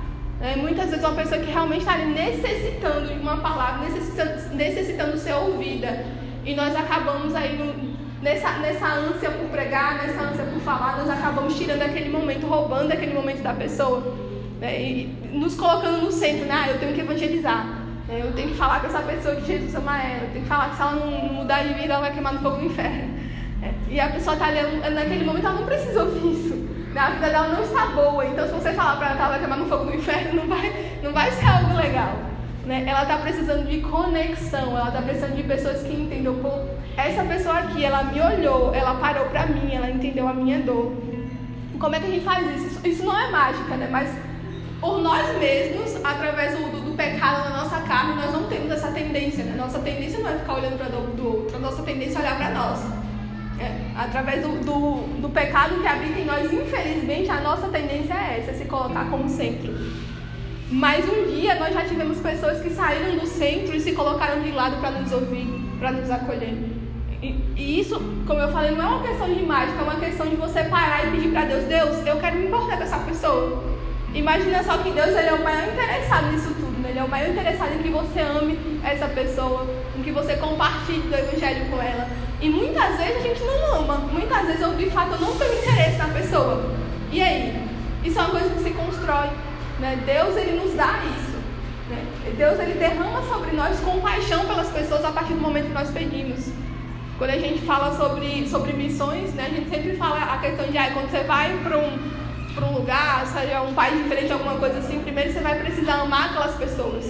É, 0.42 0.56
muitas 0.56 0.90
vezes 0.90 1.06
uma 1.06 1.14
pessoa 1.14 1.40
que 1.40 1.52
realmente 1.52 1.82
está 1.82 1.98
necessitando 1.98 3.14
de 3.14 3.20
uma 3.20 3.38
palavra, 3.38 3.88
necessitando, 3.88 4.56
necessitando 4.56 5.18
ser 5.18 5.34
ouvida. 5.34 6.04
E 6.44 6.56
nós 6.56 6.76
acabamos 6.76 7.36
aí 7.36 7.56
no, 7.58 7.96
nessa, 8.24 8.54
nessa 8.58 8.88
ânsia 8.88 9.30
por 9.30 9.50
pregar, 9.50 10.02
nessa 10.02 10.22
ânsia 10.22 10.44
por 10.46 10.60
falar, 10.62 10.98
nós 10.98 11.10
acabamos 11.10 11.56
tirando 11.56 11.84
aquele 11.84 12.10
momento, 12.10 12.48
roubando 12.48 12.92
aquele 12.92 13.14
momento 13.14 13.44
da 13.44 13.54
pessoa. 13.54 14.16
Né, 14.60 14.82
e 14.82 15.22
nos 15.32 15.56
colocando 15.56 16.02
no 16.02 16.12
centro, 16.12 16.46
né? 16.46 16.54
Ah, 16.66 16.70
eu 16.70 16.80
tenho 16.80 16.94
que 16.94 17.02
evangelizar. 17.02 17.80
É, 18.10 18.22
eu 18.22 18.32
tenho 18.34 18.50
que 18.50 18.56
falar 18.56 18.80
com 18.82 18.88
essa 18.88 19.00
pessoa 19.00 19.36
que 19.36 19.46
Jesus 19.46 19.76
ama 19.76 20.02
ela. 20.02 20.24
Eu 20.24 20.30
tenho 20.32 20.44
que 20.44 20.50
falar 20.50 20.70
que 20.70 20.76
se 20.76 20.82
ela 20.82 20.96
não 20.96 21.34
mudar 21.34 21.64
de 21.64 21.74
vida, 21.76 21.94
ela 21.94 22.02
vai 22.02 22.12
queimar 22.12 22.34
no 22.34 22.40
fogo 22.40 22.58
do 22.58 22.66
inferno. 22.66 23.14
É, 23.62 23.72
e 23.90 24.00
a 24.00 24.10
pessoa 24.10 24.34
está 24.34 24.48
ali, 24.48 24.60
naquele 24.90 25.24
momento, 25.24 25.46
ela 25.46 25.56
não 25.56 25.66
precisa 25.66 26.04
ouvir 26.04 26.32
isso. 26.32 26.71
A 26.96 27.10
vida 27.12 27.30
dela 27.30 27.48
não 27.48 27.64
está 27.64 27.88
boa. 27.88 28.26
Então, 28.26 28.46
se 28.46 28.54
você 28.54 28.74
falar 28.74 28.98
para 28.98 29.08
ela 29.08 29.16
que 29.16 29.22
ela 29.22 29.30
vai 29.30 29.40
queimar 29.40 29.58
no 29.58 29.66
fogo 29.66 29.86
do 29.86 29.96
inferno, 29.96 30.34
não 30.42 30.48
vai, 30.48 31.00
não 31.02 31.14
vai 31.14 31.32
ser 31.32 31.46
algo 31.46 31.76
legal. 31.76 32.16
Né? 32.66 32.84
Ela 32.86 33.04
está 33.04 33.18
precisando 33.18 33.68
de 33.68 33.80
conexão. 33.82 34.78
Ela 34.78 34.90
está 34.90 35.02
precisando 35.02 35.36
de 35.36 35.44
pessoas 35.44 35.82
que 35.84 35.94
entendam. 35.94 36.36
Pô, 36.36 36.50
essa 36.98 37.24
pessoa 37.24 37.60
aqui, 37.60 37.84
ela 37.84 38.04
me 38.04 38.22
olhou, 38.22 38.74
ela 38.74 38.96
parou 38.96 39.26
para 39.26 39.48
mim, 39.48 39.74
ela 39.74 39.90
entendeu 39.90 40.28
a 40.28 40.34
minha 40.34 40.60
dor. 40.60 40.94
Como 41.80 41.96
é 41.96 42.00
que 42.00 42.06
a 42.06 42.10
gente 42.10 42.24
faz 42.26 42.62
isso? 42.62 42.88
Isso 42.88 43.04
não 43.04 43.20
é 43.20 43.32
mágica, 43.32 43.76
né? 43.76 43.88
Mas 43.90 44.14
por 44.80 45.00
nós 45.00 45.38
mesmos, 45.38 46.04
através 46.04 46.58
do, 46.58 46.72
do, 46.72 46.82
do, 46.90 46.98
pecado 46.98 47.50
na 47.50 47.64
nossa 47.64 47.80
carne, 47.82 48.16
nós 48.16 48.32
não 48.34 48.44
temos 48.48 48.72
essa 48.72 48.92
tendência. 48.92 49.44
Né? 49.44 49.56
Nossa 49.56 49.80
tendência 49.80 50.20
não 50.20 50.30
é 50.30 50.38
ficar 50.40 50.56
olhando 50.56 50.78
para 50.78 50.88
o 50.98 51.08
do 51.16 51.28
outro, 51.28 51.56
a 51.56 51.60
nossa 51.60 51.84
tendência 51.84 52.18
é 52.18 52.22
olhar 52.22 52.38
para 52.38 52.50
nós. 52.50 53.01
É, 53.62 53.78
através 53.96 54.42
do, 54.42 54.50
do, 54.66 55.22
do, 55.22 55.30
pecado 55.30 55.80
que 55.80 55.88
habita 55.88 56.20
em 56.20 56.26
nós, 56.26 56.52
infelizmente, 56.52 57.30
a 57.30 57.42
nossa 57.42 57.68
tendência 57.68 58.12
é 58.16 58.40
essa, 58.40 58.50
é 58.50 58.54
se 58.56 58.66
colocar 58.66 59.06
como 59.12 59.30
centro. 59.30 59.72
Mas 60.72 61.06
um 61.08 61.28
dia 61.28 61.54
nós 61.56 61.72
já 61.72 61.86
tivemos 61.86 62.18
pessoas 62.20 62.60
que 62.60 62.72
saíram 62.72 63.20
do 63.20 63.28
centro 63.28 63.76
e 63.76 63.80
se 63.80 63.92
colocaram 63.92 64.42
de 64.42 64.50
lado 64.50 64.78
para 64.78 64.90
nos 64.90 65.12
ouvir, 65.12 65.46
para 65.80 65.92
nos 65.92 66.10
acolher. 66.10 66.58
E, 67.22 67.28
e, 67.56 67.80
isso, 67.80 68.02
como 68.26 68.40
eu 68.40 68.52
falei, 68.52 68.72
não 68.72 68.84
é 68.84 68.88
uma 68.88 69.08
questão 69.08 69.32
de 69.32 69.44
mágica, 69.44 69.80
é 69.80 69.84
uma 69.84 70.00
questão 70.00 70.28
de 70.28 70.36
você 70.38 70.64
parar 70.64 71.06
e 71.06 71.12
pedir 71.12 71.32
para 71.32 71.46
Deus, 71.46 71.66
Deus, 71.66 72.08
eu 72.08 72.18
quero 72.18 72.38
me 72.38 72.48
importar 72.48 72.78
com 72.78 72.84
essa 72.84 72.98
pessoa. 72.98 73.64
Imagina 74.12 74.64
só 74.64 74.80
que 74.80 74.90
Deus 74.90 75.10
ele 75.10 75.28
é 75.28 75.34
o 75.34 75.44
maior 75.44 75.72
interessado 75.72 76.32
nisso 76.32 76.52
tudo, 76.56 76.82
né? 76.82 76.90
Ele 76.90 77.00
é 77.00 77.04
o 77.04 77.08
maior 77.08 77.30
interessado 77.30 77.76
em 77.76 77.84
que 77.84 77.90
você 77.90 78.22
ame 78.22 78.58
essa 78.84 79.08
pessoa, 79.08 79.68
em 79.96 80.02
que 80.02 80.12
você 80.12 80.36
compartilhe 80.38 81.02
do 81.02 81.16
Evangelho 81.16 81.70
com 81.70 81.80
ela. 81.80 82.10
E 82.42 82.50
muitas 82.50 82.98
vezes 82.98 83.18
a 83.18 83.20
gente 83.20 83.42
não 83.44 83.76
ama, 83.76 83.98
muitas 84.12 84.48
vezes 84.48 84.62
eu 84.62 84.74
de 84.74 84.90
fato 84.90 85.20
não 85.22 85.36
tenho 85.38 85.54
interesse 85.60 85.98
na 85.98 86.08
pessoa. 86.08 86.72
E 87.12 87.22
aí? 87.22 87.68
Isso 88.04 88.18
é 88.18 88.22
uma 88.22 88.32
coisa 88.32 88.50
que 88.50 88.64
se 88.64 88.72
constrói. 88.72 89.30
Né? 89.80 90.02
Deus 90.06 90.36
ele 90.36 90.60
nos 90.60 90.74
dá 90.74 91.00
isso. 91.18 91.38
Né? 91.90 92.04
Deus 92.36 92.60
ele 92.60 92.74
derrama 92.74 93.22
sobre 93.28 93.52
nós 93.52 93.80
compaixão 93.80 94.46
pelas 94.46 94.70
pessoas 94.70 95.06
a 95.06 95.12
partir 95.12 95.34
do 95.34 95.42
momento 95.42 95.68
que 95.68 95.74
nós 95.74 95.92
pedimos. 95.92 96.50
Quando 97.18 97.30
a 97.30 97.38
gente 97.38 97.62
fala 97.62 97.96
sobre, 97.96 98.48
sobre 98.50 98.74
missões, 98.74 99.34
né, 99.36 99.46
a 99.46 99.50
gente 99.56 99.70
sempre 99.70 99.96
fala 99.96 100.34
a 100.34 100.38
questão 100.40 100.66
de 100.66 100.78
ah, 100.78 100.90
quando 100.92 101.12
você 101.12 101.24
vai 101.24 101.56
para 101.64 101.78
um 101.78 102.22
um 102.60 102.74
lugar, 102.74 103.26
seja 103.28 103.62
um 103.62 103.74
país 103.74 104.04
diferente, 104.04 104.32
alguma 104.32 104.56
coisa 104.56 104.80
assim, 104.80 105.00
primeiro 105.00 105.32
você 105.32 105.40
vai 105.40 105.60
precisar 105.60 106.02
amar 106.02 106.30
aquelas 106.30 106.56
pessoas. 106.56 107.06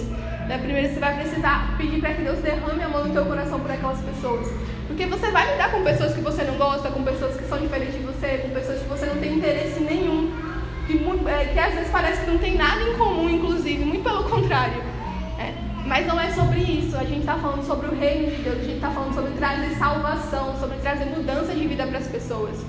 Né? 0.46 0.58
Primeiro 0.58 0.92
você 0.92 1.00
vai 1.00 1.16
precisar 1.16 1.74
pedir 1.76 2.00
para 2.00 2.14
que 2.14 2.22
Deus 2.22 2.38
derrame 2.38 2.82
a 2.82 2.88
mão 2.88 3.04
no 3.04 3.12
teu 3.12 3.24
coração 3.24 3.58
por 3.60 3.70
aquelas 3.70 4.00
pessoas. 4.00 4.48
Porque 4.92 5.06
você 5.06 5.30
vai 5.30 5.50
lidar 5.50 5.72
com 5.72 5.82
pessoas 5.82 6.12
que 6.12 6.20
você 6.20 6.42
não 6.44 6.56
gosta, 6.56 6.90
com 6.90 7.02
pessoas 7.02 7.34
que 7.34 7.44
são 7.44 7.56
diferentes 7.58 7.94
de 7.94 8.00
você, 8.00 8.38
com 8.42 8.50
pessoas 8.50 8.78
que 8.78 8.88
você 8.90 9.06
não 9.06 9.16
tem 9.16 9.36
interesse 9.36 9.80
nenhum. 9.80 10.30
Que, 10.86 11.02
é, 11.30 11.44
que 11.46 11.58
às 11.58 11.72
vezes 11.72 11.90
parece 11.90 12.20
que 12.20 12.30
não 12.30 12.36
tem 12.36 12.58
nada 12.58 12.82
em 12.82 12.94
comum, 12.98 13.30
inclusive, 13.30 13.82
muito 13.86 14.04
pelo 14.04 14.24
contrário. 14.24 14.82
É, 15.38 15.54
mas 15.86 16.06
não 16.06 16.20
é 16.20 16.30
sobre 16.32 16.60
isso. 16.60 16.94
A 16.98 17.04
gente 17.04 17.20
está 17.20 17.36
falando 17.36 17.66
sobre 17.66 17.86
o 17.86 17.98
reino 17.98 18.30
de 18.32 18.42
Deus, 18.42 18.56
a 18.58 18.64
gente 18.64 18.74
está 18.74 18.90
falando 18.90 19.14
sobre 19.14 19.32
trazer 19.32 19.74
salvação, 19.76 20.60
sobre 20.60 20.76
trazer 20.76 21.06
mudança 21.06 21.54
de 21.54 21.66
vida 21.66 21.86
para 21.86 21.96
as 21.96 22.08
pessoas. 22.08 22.62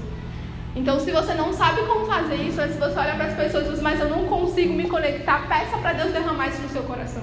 Então, 0.77 1.01
se 1.01 1.11
você 1.11 1.33
não 1.33 1.51
sabe 1.51 1.81
como 1.81 2.05
fazer 2.05 2.35
isso, 2.35 2.61
é 2.61 2.69
se 2.69 2.79
você 2.79 2.97
olha 2.97 3.15
para 3.15 3.25
as 3.25 3.33
pessoas 3.33 3.67
e 3.67 3.71
diz, 3.71 3.81
mas 3.81 3.99
eu 3.99 4.07
não 4.07 4.27
consigo 4.27 4.73
me 4.73 4.87
conectar, 4.87 5.45
peça 5.49 5.77
para 5.77 5.91
Deus 5.91 6.13
derramar 6.13 6.47
isso 6.47 6.61
no 6.61 6.69
seu 6.69 6.83
coração. 6.83 7.21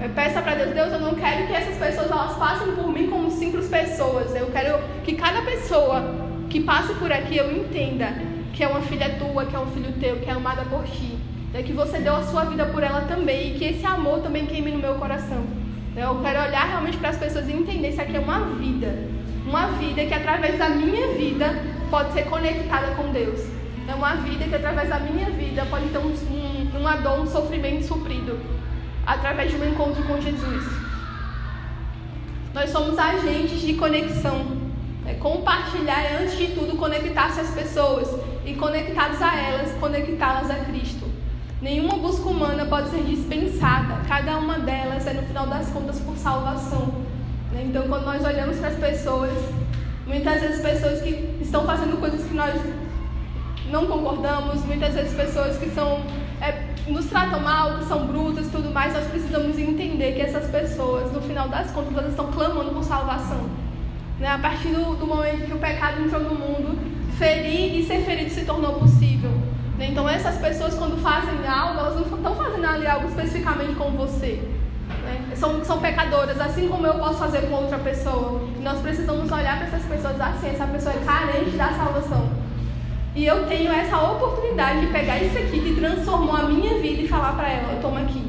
É, 0.00 0.06
peça 0.06 0.40
para 0.40 0.54
Deus, 0.54 0.72
Deus, 0.72 0.92
eu 0.92 1.00
não 1.00 1.16
quero 1.16 1.48
que 1.48 1.52
essas 1.52 1.76
pessoas 1.76 2.08
elas 2.08 2.36
passem 2.36 2.72
por 2.76 2.86
mim 2.92 3.08
como 3.08 3.27
pessoas. 3.68 4.34
Eu 4.34 4.46
quero 4.50 4.78
que 5.04 5.14
cada 5.14 5.42
pessoa 5.42 6.02
que 6.50 6.60
passe 6.60 6.94
por 6.94 7.12
aqui 7.12 7.36
eu 7.36 7.50
entenda 7.56 8.12
que 8.52 8.64
é 8.64 8.68
uma 8.68 8.80
filha 8.80 9.16
tua, 9.18 9.46
que 9.46 9.54
é 9.54 9.58
um 9.58 9.66
filho 9.66 9.92
teu, 10.00 10.16
que 10.16 10.28
é 10.28 10.32
amada 10.32 10.62
por 10.64 10.84
ti. 10.84 11.16
É 11.54 11.62
que 11.62 11.72
você 11.72 11.98
deu 11.98 12.16
a 12.16 12.22
sua 12.22 12.44
vida 12.44 12.66
por 12.66 12.82
ela 12.82 13.02
também 13.02 13.54
e 13.54 13.58
que 13.58 13.64
esse 13.64 13.86
amor 13.86 14.20
também 14.20 14.46
queime 14.46 14.70
no 14.72 14.78
meu 14.78 14.94
coração. 14.96 15.44
Eu 15.96 16.20
quero 16.22 16.40
olhar 16.40 16.68
realmente 16.68 16.96
para 16.96 17.10
as 17.10 17.16
pessoas 17.16 17.48
e 17.48 17.52
entender 17.52 17.90
isso 17.90 18.00
aqui 18.00 18.16
é 18.16 18.20
uma 18.20 18.40
vida. 18.40 18.94
Uma 19.46 19.68
vida 19.72 20.04
que 20.04 20.14
através 20.14 20.58
da 20.58 20.68
minha 20.68 21.08
vida 21.08 21.54
pode 21.90 22.12
ser 22.12 22.24
conectada 22.24 22.88
com 22.96 23.10
Deus. 23.12 23.40
É 23.88 23.94
uma 23.94 24.16
vida 24.16 24.44
que, 24.44 24.54
através 24.54 24.90
da 24.90 24.98
minha 24.98 25.30
vida, 25.30 25.64
pode 25.70 25.88
ter 25.88 25.98
um, 25.98 26.12
um, 26.12 26.78
uma 26.78 26.96
dor, 26.96 27.20
um 27.20 27.26
sofrimento 27.26 27.84
suprido 27.84 28.38
através 29.06 29.50
de 29.50 29.56
um 29.56 29.66
encontro 29.66 30.02
com 30.02 30.20
Jesus. 30.20 30.87
Nós 32.58 32.70
somos 32.70 32.98
agentes 32.98 33.60
de 33.60 33.74
conexão. 33.74 34.58
É, 35.06 35.14
compartilhar 35.14 36.02
é, 36.02 36.22
antes 36.22 36.36
de 36.36 36.48
tudo, 36.48 36.76
conectar-se 36.76 37.38
às 37.38 37.50
pessoas 37.50 38.08
e, 38.44 38.52
conectados 38.54 39.22
a 39.22 39.36
elas, 39.36 39.70
conectá-las 39.78 40.50
a 40.50 40.56
Cristo. 40.64 41.06
Nenhuma 41.62 41.98
busca 41.98 42.28
humana 42.28 42.66
pode 42.66 42.90
ser 42.90 43.04
dispensada. 43.04 44.02
Cada 44.08 44.38
uma 44.38 44.58
delas 44.58 45.06
é, 45.06 45.12
no 45.12 45.22
final 45.22 45.46
das 45.46 45.70
contas, 45.70 46.00
por 46.00 46.16
salvação. 46.16 46.92
Então, 47.54 47.86
quando 47.86 48.06
nós 48.06 48.24
olhamos 48.24 48.56
para 48.58 48.70
as 48.70 48.76
pessoas, 48.76 49.38
Muitas 50.08 50.40
vezes 50.40 50.62
pessoas 50.62 51.02
que 51.02 51.36
estão 51.38 51.66
fazendo 51.66 52.00
coisas 52.00 52.26
que 52.26 52.32
nós 52.32 52.58
não 53.70 53.86
concordamos, 53.86 54.64
muitas 54.64 54.94
vezes 54.94 55.12
pessoas 55.12 55.58
que 55.58 55.68
são 55.68 56.00
nos 56.90 57.06
tratam 57.06 57.40
mal, 57.40 57.78
que 57.78 57.84
são 57.84 58.06
brutas 58.06 58.46
e 58.46 58.50
tudo 58.50 58.70
mais, 58.70 58.92
nós 58.92 59.06
precisamos 59.06 59.58
entender 59.58 60.12
que 60.12 60.20
essas 60.20 60.50
pessoas, 60.50 61.12
no 61.12 61.20
final 61.20 61.48
das 61.48 61.70
contas, 61.70 61.92
elas 61.96 62.10
estão 62.10 62.30
clamando 62.32 62.70
por 62.70 62.84
salvação. 62.84 63.48
Né? 64.18 64.28
A 64.28 64.38
partir 64.38 64.68
do, 64.68 64.96
do 64.96 65.06
momento 65.06 65.46
que 65.46 65.54
o 65.54 65.58
pecado 65.58 66.02
entrou 66.02 66.22
no 66.22 66.34
mundo, 66.34 66.78
ferir 67.16 67.78
e 67.78 67.86
ser 67.86 68.02
ferido 68.04 68.30
se 68.30 68.44
tornou 68.44 68.74
possível. 68.74 69.30
Né? 69.76 69.88
Então 69.90 70.08
essas 70.08 70.36
pessoas 70.38 70.74
quando 70.74 71.00
fazem 71.02 71.46
algo, 71.46 71.78
elas 71.80 71.94
não 71.94 72.16
estão 72.16 72.34
fazendo 72.34 72.64
ali 72.64 72.86
algo 72.86 73.08
especificamente 73.08 73.74
com 73.74 73.90
você 73.92 74.42
são, 75.34 75.64
são 75.64 75.78
pecadoras, 75.80 76.40
assim 76.40 76.68
como 76.68 76.86
eu 76.86 76.94
posso 76.94 77.18
fazer 77.18 77.42
com 77.42 77.54
outra 77.54 77.78
pessoa. 77.78 78.40
nós 78.60 78.80
precisamos 78.80 79.30
olhar 79.30 79.58
para 79.58 79.66
essas 79.68 79.84
pessoas 79.84 80.20
assim, 80.20 80.48
essa 80.48 80.66
pessoa 80.66 80.94
é 80.94 81.04
carente 81.04 81.56
da 81.56 81.72
salvação. 81.72 82.28
E 83.18 83.26
eu 83.26 83.46
tenho 83.46 83.72
essa 83.72 84.00
oportunidade 84.00 84.86
de 84.86 84.92
pegar 84.92 85.18
isso 85.18 85.36
aqui 85.36 85.58
que 85.60 85.74
transformou 85.74 86.36
a 86.36 86.44
minha 86.44 86.78
vida 86.78 87.02
e 87.02 87.08
falar 87.08 87.32
para 87.32 87.48
ela, 87.48 87.80
toma 87.82 88.02
aqui. 88.02 88.24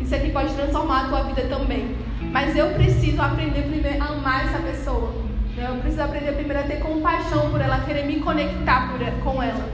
Isso 0.00 0.14
aqui 0.14 0.30
pode 0.30 0.54
transformar 0.54 1.04
a 1.04 1.08
tua 1.08 1.22
vida 1.24 1.42
também. 1.42 1.94
Mas 2.32 2.56
eu 2.56 2.70
preciso 2.70 3.20
aprender 3.20 3.64
primeiro 3.64 4.02
a 4.02 4.06
amar 4.06 4.46
essa 4.46 4.58
pessoa. 4.60 5.12
Né? 5.54 5.66
Eu 5.68 5.74
preciso 5.74 6.02
aprender 6.04 6.32
primeiro 6.32 6.58
a 6.58 6.62
ter 6.62 6.80
compaixão 6.80 7.50
por 7.50 7.60
ela, 7.60 7.80
querer 7.80 8.06
me 8.06 8.18
conectar 8.20 8.94
com 9.22 9.42
ela. 9.42 9.68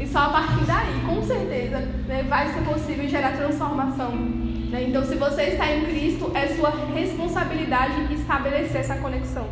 E 0.00 0.04
só 0.04 0.18
a 0.18 0.28
partir 0.30 0.64
daí, 0.66 1.00
com 1.06 1.22
certeza, 1.22 1.78
né, 2.08 2.26
vai 2.28 2.52
ser 2.52 2.62
possível 2.62 3.08
gerar 3.08 3.36
transformação. 3.36 4.10
Né? 4.10 4.86
Então, 4.88 5.04
se 5.04 5.14
você 5.14 5.42
está 5.42 5.72
em 5.72 5.84
Cristo, 5.84 6.32
é 6.34 6.48
sua 6.48 6.72
responsabilidade 6.92 8.12
estabelecer 8.12 8.80
essa 8.80 8.96
conexão. 8.96 9.46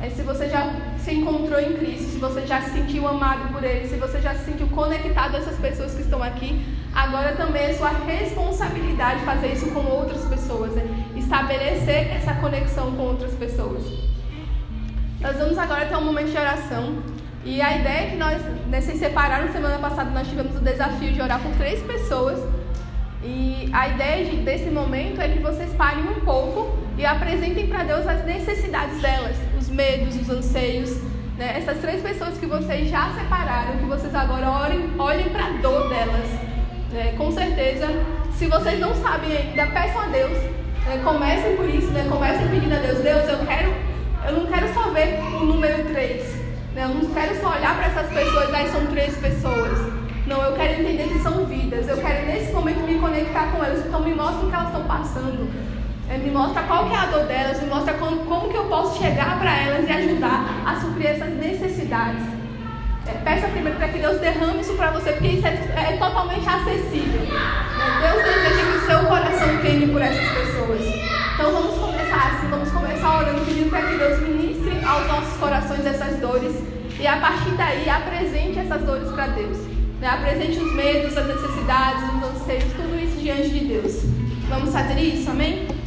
É, 0.00 0.08
se 0.10 0.22
você 0.22 0.48
já 0.48 0.72
se 0.96 1.12
encontrou 1.12 1.58
em 1.58 1.72
Cristo, 1.74 2.04
se 2.04 2.18
você 2.18 2.46
já 2.46 2.60
se 2.62 2.70
sentiu 2.70 3.08
amado 3.08 3.52
por 3.52 3.64
Ele, 3.64 3.88
se 3.88 3.96
você 3.96 4.20
já 4.20 4.32
se 4.34 4.44
sentiu 4.44 4.68
conectado 4.68 5.34
a 5.34 5.38
essas 5.38 5.56
pessoas 5.56 5.94
que 5.94 6.02
estão 6.02 6.22
aqui, 6.22 6.64
agora 6.94 7.34
também 7.34 7.62
é 7.64 7.74
sua 7.74 7.90
responsabilidade 7.90 9.24
fazer 9.24 9.48
isso 9.48 9.70
com 9.72 9.80
outras 9.80 10.24
pessoas, 10.26 10.72
né? 10.72 10.84
estabelecer 11.16 12.12
essa 12.12 12.32
conexão 12.34 12.92
com 12.92 13.02
outras 13.02 13.32
pessoas. 13.34 13.82
Nós 15.20 15.36
vamos 15.36 15.58
agora 15.58 15.86
ter 15.86 15.96
um 15.96 16.04
momento 16.04 16.30
de 16.30 16.38
oração. 16.38 17.02
E 17.44 17.60
a 17.60 17.78
ideia 17.78 18.06
é 18.06 18.10
que 18.10 18.16
nós, 18.16 18.40
nessa 18.68 18.94
separaram 18.94 19.50
semana 19.52 19.78
passada, 19.78 20.10
nós 20.10 20.28
tivemos 20.28 20.54
o 20.56 20.60
desafio 20.60 21.12
de 21.12 21.20
orar 21.20 21.40
por 21.40 21.52
três 21.56 21.80
pessoas 21.82 22.38
e 23.22 23.68
a 23.72 23.88
ideia 23.88 24.24
de, 24.24 24.36
desse 24.38 24.70
momento 24.70 25.20
é 25.20 25.28
que 25.28 25.40
vocês 25.40 25.72
parem 25.74 26.04
um 26.04 26.20
pouco 26.20 26.78
e 26.96 27.04
apresentem 27.04 27.66
para 27.66 27.82
Deus 27.82 28.06
as 28.06 28.24
necessidades 28.24 29.00
delas, 29.00 29.36
medos, 29.78 30.16
os 30.16 30.28
anseios. 30.28 30.90
Né? 31.38 31.58
Essas 31.58 31.78
três 31.78 32.02
pessoas 32.02 32.36
que 32.36 32.46
vocês 32.46 32.90
já 32.90 33.12
separaram, 33.16 33.78
que 33.78 33.84
vocês 33.84 34.12
agora 34.12 34.50
orem, 34.50 34.90
olhem 34.98 35.28
para 35.28 35.46
a 35.46 35.50
dor 35.62 35.88
delas. 35.88 36.28
Né? 36.90 37.14
Com 37.16 37.30
certeza, 37.30 37.86
se 38.36 38.46
vocês 38.46 38.80
não 38.80 38.92
sabem 38.96 39.36
ainda, 39.36 39.66
peçam 39.66 40.02
a 40.02 40.06
Deus. 40.06 40.36
Né? 40.84 41.00
Comecem 41.04 41.56
por 41.56 41.68
isso, 41.70 41.92
né? 41.92 42.04
comecem 42.10 42.48
pedindo 42.48 42.74
a 42.74 42.78
Deus, 42.78 42.98
Deus, 42.98 43.28
eu 43.28 43.46
quero, 43.46 43.72
eu 44.26 44.32
não 44.32 44.46
quero 44.46 44.74
só 44.74 44.90
ver 44.90 45.20
o 45.20 45.44
número 45.44 45.84
três. 45.84 46.24
Né? 46.74 46.82
Eu 46.82 46.88
não 46.88 47.14
quero 47.14 47.40
só 47.40 47.54
olhar 47.54 47.76
para 47.76 47.86
essas 47.86 48.12
pessoas, 48.12 48.52
aí 48.52 48.68
são 48.68 48.84
três 48.86 49.16
pessoas. 49.16 49.78
Não, 50.26 50.42
eu 50.42 50.56
quero 50.56 50.82
entender 50.82 51.08
que 51.08 51.20
são 51.20 51.46
vidas. 51.46 51.88
Eu 51.88 51.96
quero 51.98 52.26
nesse 52.26 52.52
momento 52.52 52.80
me 52.80 52.98
conectar 52.98 53.50
com 53.52 53.64
elas. 53.64 53.86
Então 53.86 54.02
me 54.02 54.14
mostra 54.14 54.44
o 54.44 54.50
que 54.50 54.54
elas 54.54 54.66
estão 54.66 54.84
passando. 54.84 55.48
É, 56.10 56.16
me 56.16 56.30
mostra 56.30 56.62
qual 56.62 56.88
que 56.88 56.94
é 56.94 56.98
a 56.98 57.06
dor 57.06 57.24
delas, 57.26 57.60
me 57.60 57.68
mostra 57.68 57.92
como, 57.94 58.24
como 58.24 58.48
que 58.48 58.56
eu 58.56 58.64
posso 58.64 58.98
chegar 58.98 59.38
para 59.38 59.54
elas 59.58 59.86
e 59.86 59.92
ajudar 59.92 60.46
a 60.64 60.80
suprir 60.80 61.06
essas 61.06 61.34
necessidades. 61.34 62.22
É, 63.06 63.12
peça 63.24 63.46
primeiro 63.48 63.76
para 63.76 63.88
que 63.88 63.98
Deus 63.98 64.18
derrame 64.18 64.60
isso 64.60 64.72
para 64.74 64.90
você, 64.90 65.12
porque 65.12 65.28
isso 65.28 65.46
é, 65.46 65.52
é 65.76 65.96
totalmente 65.98 66.48
acessível. 66.48 67.20
Né? 67.20 68.00
Deus 68.00 68.24
deseja 68.24 68.70
que 68.70 68.78
o 68.78 68.86
seu 68.86 68.98
coração 69.06 69.58
queime 69.58 69.88
por 69.88 70.00
essas 70.00 70.28
pessoas. 70.28 70.80
Então 71.34 71.52
vamos 71.52 71.78
começar 71.78 72.32
assim, 72.32 72.48
vamos 72.48 72.70
começar 72.70 73.18
orando, 73.18 73.44
pedindo 73.44 73.68
para 73.68 73.82
que 73.82 73.96
Deus 73.96 74.20
ministre 74.20 74.84
aos 74.84 75.06
nossos 75.06 75.36
corações 75.38 75.84
essas 75.84 76.18
dores 76.20 76.56
e 76.98 77.06
a 77.06 77.16
partir 77.18 77.50
daí 77.50 77.88
apresente 77.88 78.58
essas 78.58 78.82
dores 78.82 79.10
para 79.10 79.28
Deus. 79.28 79.58
Né? 80.00 80.08
Apresente 80.08 80.58
os 80.58 80.72
medos, 80.74 81.16
as 81.16 81.26
necessidades, 81.26 82.02
os 82.02 82.30
anseios, 82.30 82.72
tudo 82.74 82.98
isso 82.98 83.18
diante 83.20 83.50
de 83.50 83.60
Deus. 83.66 84.02
Vamos 84.48 84.72
fazer 84.72 84.98
isso, 84.98 85.30
amém? 85.30 85.77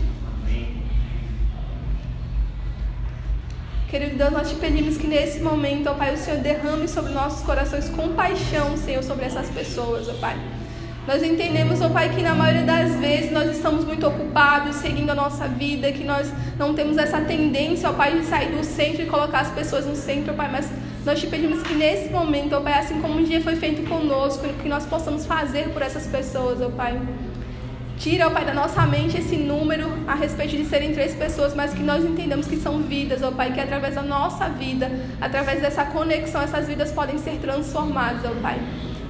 Querido 3.91 4.15
Deus, 4.15 4.31
nós 4.31 4.47
te 4.49 4.55
pedimos 4.55 4.95
que 4.95 5.05
nesse 5.05 5.41
momento, 5.41 5.89
ó 5.89 5.93
Pai, 5.93 6.13
o 6.13 6.17
Senhor 6.17 6.39
derrame 6.39 6.87
sobre 6.87 7.11
nossos 7.11 7.45
corações 7.45 7.89
compaixão, 7.89 8.77
Senhor, 8.77 9.03
sobre 9.03 9.25
essas 9.25 9.49
pessoas, 9.49 10.07
ó 10.07 10.13
Pai. 10.13 10.39
Nós 11.05 11.21
entendemos, 11.21 11.81
ó 11.81 11.89
Pai, 11.89 12.07
que 12.15 12.21
na 12.21 12.33
maioria 12.33 12.63
das 12.63 12.95
vezes 12.95 13.33
nós 13.33 13.51
estamos 13.51 13.83
muito 13.83 14.07
ocupados 14.07 14.77
seguindo 14.77 15.09
a 15.09 15.13
nossa 15.13 15.45
vida, 15.45 15.91
que 15.91 16.05
nós 16.05 16.31
não 16.57 16.73
temos 16.73 16.97
essa 16.97 17.19
tendência, 17.19 17.89
ó 17.89 17.91
Pai, 17.91 18.17
de 18.17 18.25
sair 18.27 18.55
do 18.55 18.63
centro 18.63 19.01
e 19.01 19.07
colocar 19.07 19.41
as 19.41 19.51
pessoas 19.51 19.85
no 19.85 19.95
centro, 19.97 20.31
ó 20.31 20.37
Pai, 20.37 20.49
mas 20.49 20.69
nós 21.05 21.19
te 21.19 21.27
pedimos 21.27 21.61
que 21.61 21.73
nesse 21.73 22.07
momento, 22.13 22.55
ó 22.55 22.61
Pai, 22.61 22.79
assim 22.79 23.01
como 23.01 23.19
um 23.19 23.23
dia 23.25 23.41
foi 23.41 23.57
feito 23.57 23.85
conosco, 23.89 24.47
que 24.63 24.69
nós 24.69 24.85
possamos 24.85 25.25
fazer 25.25 25.67
por 25.73 25.81
essas 25.81 26.07
pessoas, 26.07 26.61
ó 26.61 26.69
Pai. 26.69 26.97
Tira, 28.01 28.25
ó 28.25 28.29
Pai, 28.31 28.43
da 28.43 28.51
nossa 28.51 28.81
mente 28.87 29.15
esse 29.15 29.37
número 29.37 29.87
a 30.07 30.15
respeito 30.15 30.57
de 30.57 30.65
serem 30.65 30.91
três 30.91 31.13
pessoas, 31.13 31.53
mas 31.53 31.71
que 31.71 31.83
nós 31.83 32.03
entendamos 32.03 32.47
que 32.47 32.57
são 32.57 32.79
vidas, 32.81 33.21
ó 33.21 33.29
Pai, 33.29 33.53
que 33.53 33.59
através 33.59 33.93
da 33.93 34.01
nossa 34.01 34.49
vida, 34.49 34.91
através 35.21 35.61
dessa 35.61 35.85
conexão, 35.85 36.41
essas 36.41 36.67
vidas 36.67 36.91
podem 36.91 37.19
ser 37.19 37.37
transformadas, 37.37 38.25
ó 38.25 38.33
Pai. 38.41 38.59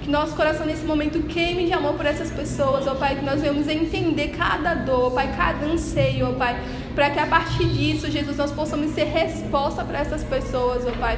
Que 0.01 0.09
nosso 0.09 0.35
coração 0.35 0.65
nesse 0.65 0.83
momento 0.83 1.23
queime 1.23 1.67
de 1.67 1.71
amor 1.71 1.93
por 1.93 2.05
essas 2.05 2.31
pessoas, 2.31 2.85
ó 2.85 2.93
Pai, 2.95 3.15
que 3.15 3.23
nós 3.23 3.39
venhamos 3.39 3.69
entender 3.69 4.35
cada 4.37 4.73
dor, 4.73 5.05
ó 5.05 5.09
Pai, 5.11 5.33
cada 5.37 5.65
anseio, 5.67 6.29
ó 6.29 6.33
Pai, 6.33 6.61
para 6.93 7.11
que 7.11 7.19
a 7.19 7.27
partir 7.27 7.69
disso, 7.69 8.11
Jesus, 8.11 8.35
nós 8.35 8.51
possamos 8.51 8.91
ser 8.91 9.05
resposta 9.05 9.85
para 9.85 9.99
essas 9.99 10.21
pessoas, 10.25 10.85
ó 10.85 10.91
Pai. 10.99 11.17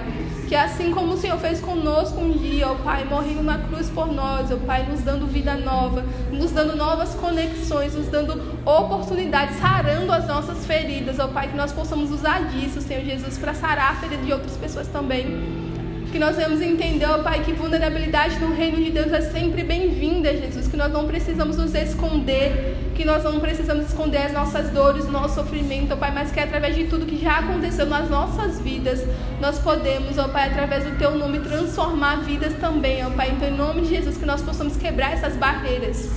Que 0.54 0.58
assim 0.58 0.92
como 0.92 1.16
o 1.16 1.18
Senhor 1.18 1.39
fez 1.39 1.60
conosco 1.60 2.22
um 2.22 2.32
dia, 2.32 2.70
ó 2.70 2.76
Pai, 2.76 3.06
morrendo 3.06 3.42
na 3.42 3.58
cruz 3.58 3.89
por 3.89 4.06
nós, 4.13 4.52
ó 4.52 4.58
Pai, 4.58 4.86
nos 4.86 5.02
dando 5.02 5.26
vida 5.26 5.56
nova, 5.56 6.06
nos 6.32 6.52
dando 6.52 6.76
novas 6.76 7.16
conexões, 7.16 7.96
nos 7.96 8.08
dando 8.08 8.39
oportunidades, 8.63 9.58
sarando 9.58 10.12
as 10.12 10.28
nossas 10.28 10.63
feridas, 10.63 11.18
ó 11.18 11.28
Pai, 11.28 11.48
que 11.48 11.58
nós 11.58 11.72
possamos 11.72 12.12
usar 12.12 12.50
disso, 12.50 12.82
Senhor 12.82 13.04
Jesus, 13.04 13.36
para 13.39 13.56
sarar 13.56 13.94
a 13.94 13.96
ferida 13.96 14.24
de 14.24 14.32
outras 14.32 14.56
pessoas 14.56 14.88
também. 14.89 15.73
Que 16.13 16.19
nós 16.19 16.36
vamos 16.36 16.62
entender, 16.62 17.08
ó 17.08 17.23
Pai, 17.23 17.43
que 17.43 17.54
vulnerabilidade 17.54 18.38
no 18.38 18.54
reino 18.54 18.78
de 18.78 18.91
Deus 18.91 19.12
é 19.12 19.19
sempre 19.19 19.63
bem-vinda, 19.63 20.32
Jesus. 20.32 20.67
Que 20.67 20.78
nós 20.78 20.93
não 20.93 21.08
precisamos 21.08 21.58
nos 21.58 21.73
esconder, 21.73 22.78
que 22.93 23.04
nós 23.04 23.23
não 23.23 23.39
precisamos 23.39 23.88
esconder 23.88 24.19
as 24.19 24.32
nossas 24.32 24.69
dores, 24.69 25.06
o 25.06 25.12
nosso 25.12 25.34
sofrimento, 25.34 25.95
ó 25.95 25.97
Pai, 25.97 26.12
mas 26.13 26.32
que 26.32 26.39
através 26.39 26.76
de 26.76 26.84
tudo 26.84 27.08
que 27.08 27.19
já 27.19 27.39
aconteceu 27.39 27.88
nas 27.88 28.12
nossas 28.12 28.62
vidas, 28.62 29.04
nós 29.41 29.58
podemos, 29.58 30.19
ó 30.19 30.28
Pai, 30.28 30.49
através 30.49 30.84
do 30.84 30.95
Teu 30.99 31.17
nome, 31.17 31.39
transformar 31.39 32.17
vidas 32.17 32.54
também, 32.60 33.04
ó 33.04 33.10
Pai. 33.10 33.32
Então, 33.32 33.47
em 33.47 33.58
nome 33.58 33.82
de 33.82 33.95
Jesus, 33.95 34.15
que 34.15 34.26
nós 34.28 34.43
possamos 34.43 34.78
quebrar 34.78 35.13
essas 35.13 35.36
barreiras. 35.36 36.12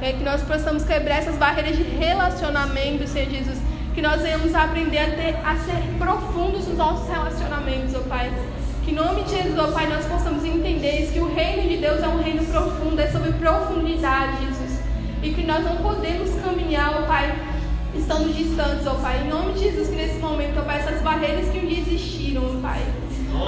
É, 0.00 0.14
que 0.14 0.24
nós 0.24 0.40
possamos 0.40 0.84
quebrar 0.84 1.16
essas 1.16 1.36
barreiras 1.36 1.76
de 1.76 1.82
relacionamento, 1.82 3.06
Senhor 3.06 3.28
Jesus. 3.28 3.58
Que 3.94 4.00
nós 4.00 4.22
venhamos 4.22 4.54
aprender 4.54 5.00
a, 5.00 5.10
ter, 5.10 5.36
a 5.44 5.54
ser 5.56 5.98
profundos 5.98 6.66
nos 6.66 6.78
nossos 6.78 7.06
relacionamentos, 7.10 7.94
ó 7.94 8.00
Pai 8.08 8.32
que 8.84 8.90
em 8.90 8.94
nome 8.94 9.22
de 9.22 9.30
Jesus, 9.30 9.58
ó 9.58 9.68
Pai, 9.68 9.86
nós 9.86 10.04
possamos 10.04 10.44
entender 10.44 11.00
isso, 11.00 11.12
que 11.12 11.20
o 11.20 11.34
reino 11.34 11.68
de 11.68 11.78
Deus 11.78 12.02
é 12.02 12.08
um 12.08 12.22
reino 12.22 12.44
profundo, 12.44 13.00
é 13.00 13.06
sobre 13.06 13.32
profundidade, 13.32 14.44
Jesus. 14.44 14.80
E 15.22 15.30
que 15.30 15.42
nós 15.42 15.64
não 15.64 15.76
podemos 15.76 16.30
caminhar, 16.42 17.02
ó 17.02 17.06
Pai, 17.06 17.34
estando 17.94 18.34
distantes, 18.34 18.86
ó 18.86 18.94
Pai. 18.94 19.22
Em 19.24 19.28
nome 19.28 19.54
de 19.54 19.60
Jesus, 19.60 19.88
que 19.88 19.96
nesse 19.96 20.18
momento, 20.18 20.60
ó 20.60 20.62
Pai, 20.62 20.80
essas 20.80 21.00
barreiras 21.00 21.48
que 21.48 21.58
um 21.58 21.66
dia 21.66 21.78
existiram, 21.78 22.42
ó 22.44 22.60
Pai. 22.60 22.82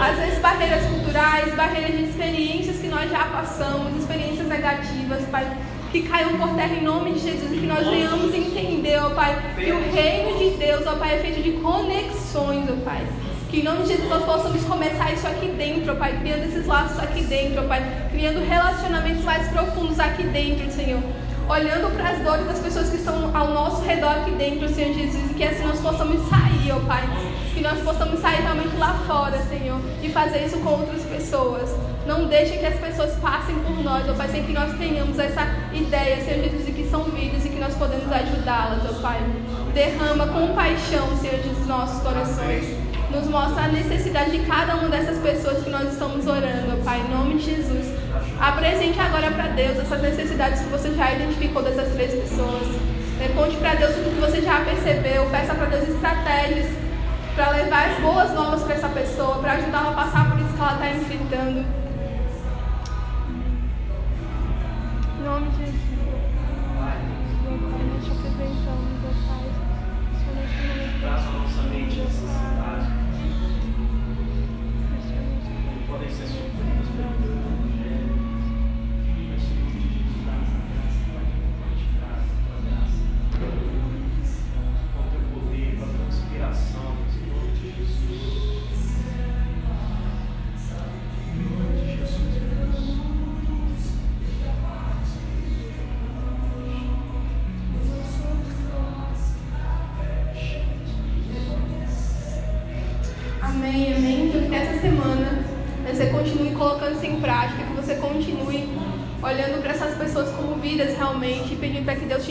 Às 0.01 0.19
vezes 0.19 0.39
barreiras 0.41 0.85
culturais, 0.87 1.55
barreiras 1.55 1.97
de 1.97 2.05
experiências 2.05 2.79
que 2.79 2.89
nós 2.89 3.11
já 3.11 3.25
passamos, 3.27 3.95
experiências 3.97 4.47
negativas, 4.47 5.23
Pai. 5.31 5.47
Que 5.93 6.03
caiam 6.03 6.37
por 6.39 6.49
terra 6.57 6.75
em 6.75 6.83
nome 6.83 7.13
de 7.13 7.21
Jesus 7.21 7.53
e 7.53 7.59
que 7.59 7.67
nós 7.67 7.87
venhamos 7.87 8.35
entender, 8.35 8.99
ó 8.99 9.11
Pai, 9.11 9.55
que 9.55 9.71
o 9.71 9.93
reino 9.93 10.39
de 10.39 10.57
Deus, 10.57 10.87
ó 10.87 10.97
Pai, 10.97 11.17
é 11.17 11.19
feito 11.19 11.43
de 11.43 11.53
conexões, 11.53 12.69
ó 12.71 12.85
Pai. 12.85 13.07
Que 13.49 13.61
em 13.61 13.63
nome 13.63 13.83
de 13.83 13.91
Jesus 13.91 14.09
nós 14.09 14.25
possamos 14.25 14.65
começar 14.65 15.13
isso 15.13 15.27
aqui 15.27 15.47
dentro, 15.49 15.93
ó 15.93 15.95
Pai, 15.95 16.19
criando 16.19 16.45
esses 16.47 16.67
laços 16.67 16.99
aqui 16.99 17.23
dentro, 17.23 17.63
ó 17.65 17.69
Pai, 17.69 17.81
criando 18.11 18.45
relacionamentos 18.45 19.23
mais 19.23 19.47
profundos 19.49 20.01
aqui 20.01 20.25
dentro, 20.25 20.69
Senhor. 20.71 21.01
Olhando 21.49 21.95
para 21.95 22.11
as 22.11 22.19
dores 22.25 22.45
das 22.45 22.59
pessoas 22.59 22.91
que 22.91 22.97
estão 22.97 23.31
ao 23.33 23.53
nosso 23.53 23.83
redor 23.83 24.11
aqui 24.11 24.33
dentro, 24.33 24.69
Senhor 24.69 24.93
Jesus, 24.93 25.31
e 25.31 25.35
que 25.35 25.45
assim 25.45 25.65
nós 25.65 25.79
possamos 25.79 26.29
sair, 26.29 26.73
ó 26.73 26.81
Pai. 26.89 27.05
Que 27.55 27.61
nós 27.61 27.79
possamos 27.83 28.19
sair 28.19 28.43
realmente 28.43 28.77
lá 28.79 28.95
fora, 29.07 29.39
Senhor, 29.45 29.81
e 30.03 30.09
fazer 30.09 30.45
isso 30.45 30.59
com 30.59 30.71
outras 30.71 31.05
pessoas. 31.05 31.71
Não 32.05 32.27
deixe 32.27 32.59
que 32.59 32.67
as 32.67 32.75
pessoas 32.81 33.15
passem 33.21 33.55
por 33.61 33.81
nós, 33.81 34.09
ó 34.09 34.15
Pai, 34.15 34.29
sem 34.29 34.43
que 34.43 34.53
nós 34.53 34.77
tenhamos 34.77 35.21
essa 35.21 35.47
ideia, 35.73 36.17
Senhor 36.21 36.43
Jesus, 36.43 36.67
de 36.67 36.73
que 36.73 36.91
são 36.91 37.05
vidas 37.05 37.45
e 37.45 37.49
que 37.49 37.61
nós 37.61 37.75
podemos 37.75 38.11
ajudá-las, 38.11 38.83
ó 38.91 39.01
Pai. 39.01 39.21
Derrama 39.73 40.27
compaixão, 40.27 41.17
Senhor 41.17 41.37
Jesus, 41.37 41.59
nos 41.59 41.69
nossos 41.69 42.03
corações 42.03 42.86
nos 43.11 43.29
mostra 43.29 43.65
a 43.65 43.69
necessidade 43.69 44.31
de 44.31 44.47
cada 44.47 44.77
uma 44.77 44.89
dessas 44.89 45.19
pessoas 45.19 45.63
que 45.63 45.71
nós 45.71 45.93
estamos 45.93 46.27
orando, 46.27 46.83
Pai, 46.85 47.01
em 47.01 47.15
nome 47.15 47.37
de 47.37 47.57
Jesus. 47.57 47.95
Apresente 48.41 48.99
agora 49.01 49.31
para 49.31 49.49
Deus 49.49 49.79
essas 49.79 50.03
necessidades 50.03 50.61
que 50.61 50.69
você 50.69 50.93
já 50.93 51.13
identificou 51.13 51.63
dessas 51.63 51.93
três 51.93 52.13
pessoas. 52.13 52.67
É, 53.21 53.29
conte 53.29 53.57
para 53.57 53.75
Deus 53.75 53.95
tudo 53.95 54.15
que 54.15 54.21
você 54.21 54.43
já 54.43 54.61
percebeu. 54.61 55.27
Peça 55.31 55.55
para 55.55 55.67
Deus 55.67 55.89
estratégias 55.89 56.67
para 57.35 57.51
levar 57.51 57.91
as 57.91 57.99
boas 58.01 58.33
novas 58.33 58.63
para 58.63 58.75
essa 58.75 58.89
pessoa, 58.89 59.39
para 59.39 59.53
ajudá-la 59.53 59.91
a 59.91 59.93
passar 59.93 60.31
por 60.31 60.41
isso 60.41 60.55
que 60.55 60.61
ela 60.61 60.73
está 60.73 60.91
enfrentando. 60.91 61.67
Em 65.19 65.23
nome 65.23 65.51
de 65.51 65.57
Jesus. 65.59 65.77
Nós 67.93 68.05
te 68.05 68.11
apresentamos, 68.11 68.89
Pai. 69.29 69.45
Traz 71.01 71.27
a 71.27 71.31
nossa 71.31 72.56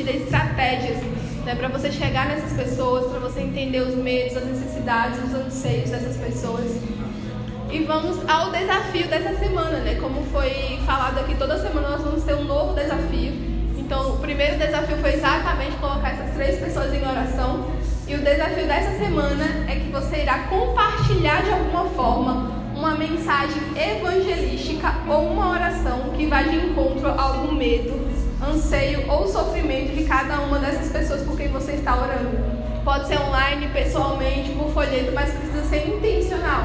dê 0.03 0.17
estratégias 0.17 0.97
né, 1.45 1.55
para 1.55 1.67
você 1.67 1.91
chegar 1.91 2.27
nessas 2.27 2.53
pessoas, 2.53 3.11
para 3.11 3.19
você 3.19 3.41
entender 3.41 3.81
os 3.81 3.95
medos, 3.95 4.35
as 4.35 4.45
necessidades, 4.45 5.19
os 5.23 5.33
anseios 5.33 5.91
dessas 5.91 6.17
pessoas. 6.17 6.79
E 7.71 7.79
vamos 7.83 8.17
ao 8.29 8.51
desafio 8.51 9.07
dessa 9.07 9.35
semana, 9.37 9.79
né? 9.79 9.95
Como 9.95 10.23
foi 10.25 10.79
falado 10.85 11.19
aqui, 11.19 11.35
toda 11.35 11.57
semana 11.61 11.89
nós 11.89 12.01
vamos 12.01 12.23
ter 12.23 12.33
um 12.33 12.45
novo 12.45 12.73
desafio. 12.73 13.33
Então, 13.77 14.15
o 14.15 14.17
primeiro 14.17 14.57
desafio 14.57 14.97
foi 14.97 15.13
exatamente 15.13 15.75
colocar 15.77 16.11
essas 16.11 16.33
três 16.35 16.59
pessoas 16.59 16.93
em 16.93 17.01
oração. 17.01 17.67
E 18.07 18.15
o 18.15 18.19
desafio 18.19 18.65
dessa 18.65 18.97
semana 18.97 19.45
é 19.67 19.75
que 19.75 19.91
você 19.91 20.21
irá 20.21 20.39
compartilhar 20.47 21.43
de 21.43 21.51
alguma 21.51 21.85
forma 21.89 22.51
uma 22.75 22.95
mensagem 22.95 23.61
evangelística 23.75 24.93
ou 25.07 25.27
uma 25.27 25.51
oração 25.51 26.11
que 26.15 26.27
vá 26.27 26.43
de 26.43 26.55
encontro 26.55 27.07
a 27.07 27.21
algum 27.21 27.53
medo, 27.53 28.04
anseio 28.43 29.09
ou 29.09 29.27
sofrimento 29.27 29.95
de 29.95 30.05
cada 30.05 30.39
uma 30.41 30.59
dessas 30.59 30.91
pessoas 30.91 31.21
por 31.21 31.37
quem 31.37 31.47
você 31.49 31.73
está 31.73 31.95
orando. 31.95 32.37
Pode 32.83 33.07
ser 33.07 33.19
online, 33.19 33.67
pessoalmente, 33.69 34.51
por 34.51 34.69
folheto, 34.71 35.11
mas 35.13 35.33
precisa 35.33 35.63
ser 35.63 35.87
intencional. 35.87 36.63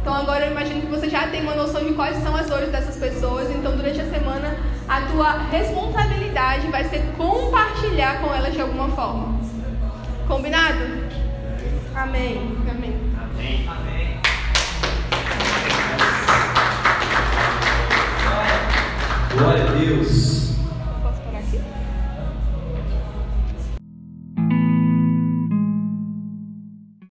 Então 0.00 0.14
agora 0.14 0.46
eu 0.46 0.50
imagino 0.50 0.80
que 0.80 0.88
você 0.88 1.08
já 1.08 1.28
tem 1.28 1.42
uma 1.42 1.54
noção 1.54 1.84
de 1.84 1.94
quais 1.94 2.20
são 2.22 2.34
as 2.36 2.48
dores 2.48 2.70
dessas 2.70 2.96
pessoas. 2.96 3.48
Então 3.50 3.76
durante 3.76 4.00
a 4.00 4.10
semana 4.10 4.56
a 4.88 5.00
tua 5.02 5.32
responsabilidade 5.50 6.66
vai 6.68 6.84
ser 6.84 7.02
compartilhar 7.16 8.20
com 8.20 8.34
elas 8.34 8.52
de 8.52 8.60
alguma 8.60 8.88
forma. 8.88 9.40
Combinado? 10.26 10.78
Amém. 11.94 12.56
Amém. 12.68 12.96
Amém. 13.16 13.68
Amém. 13.68 13.92
Deus. 19.82 20.41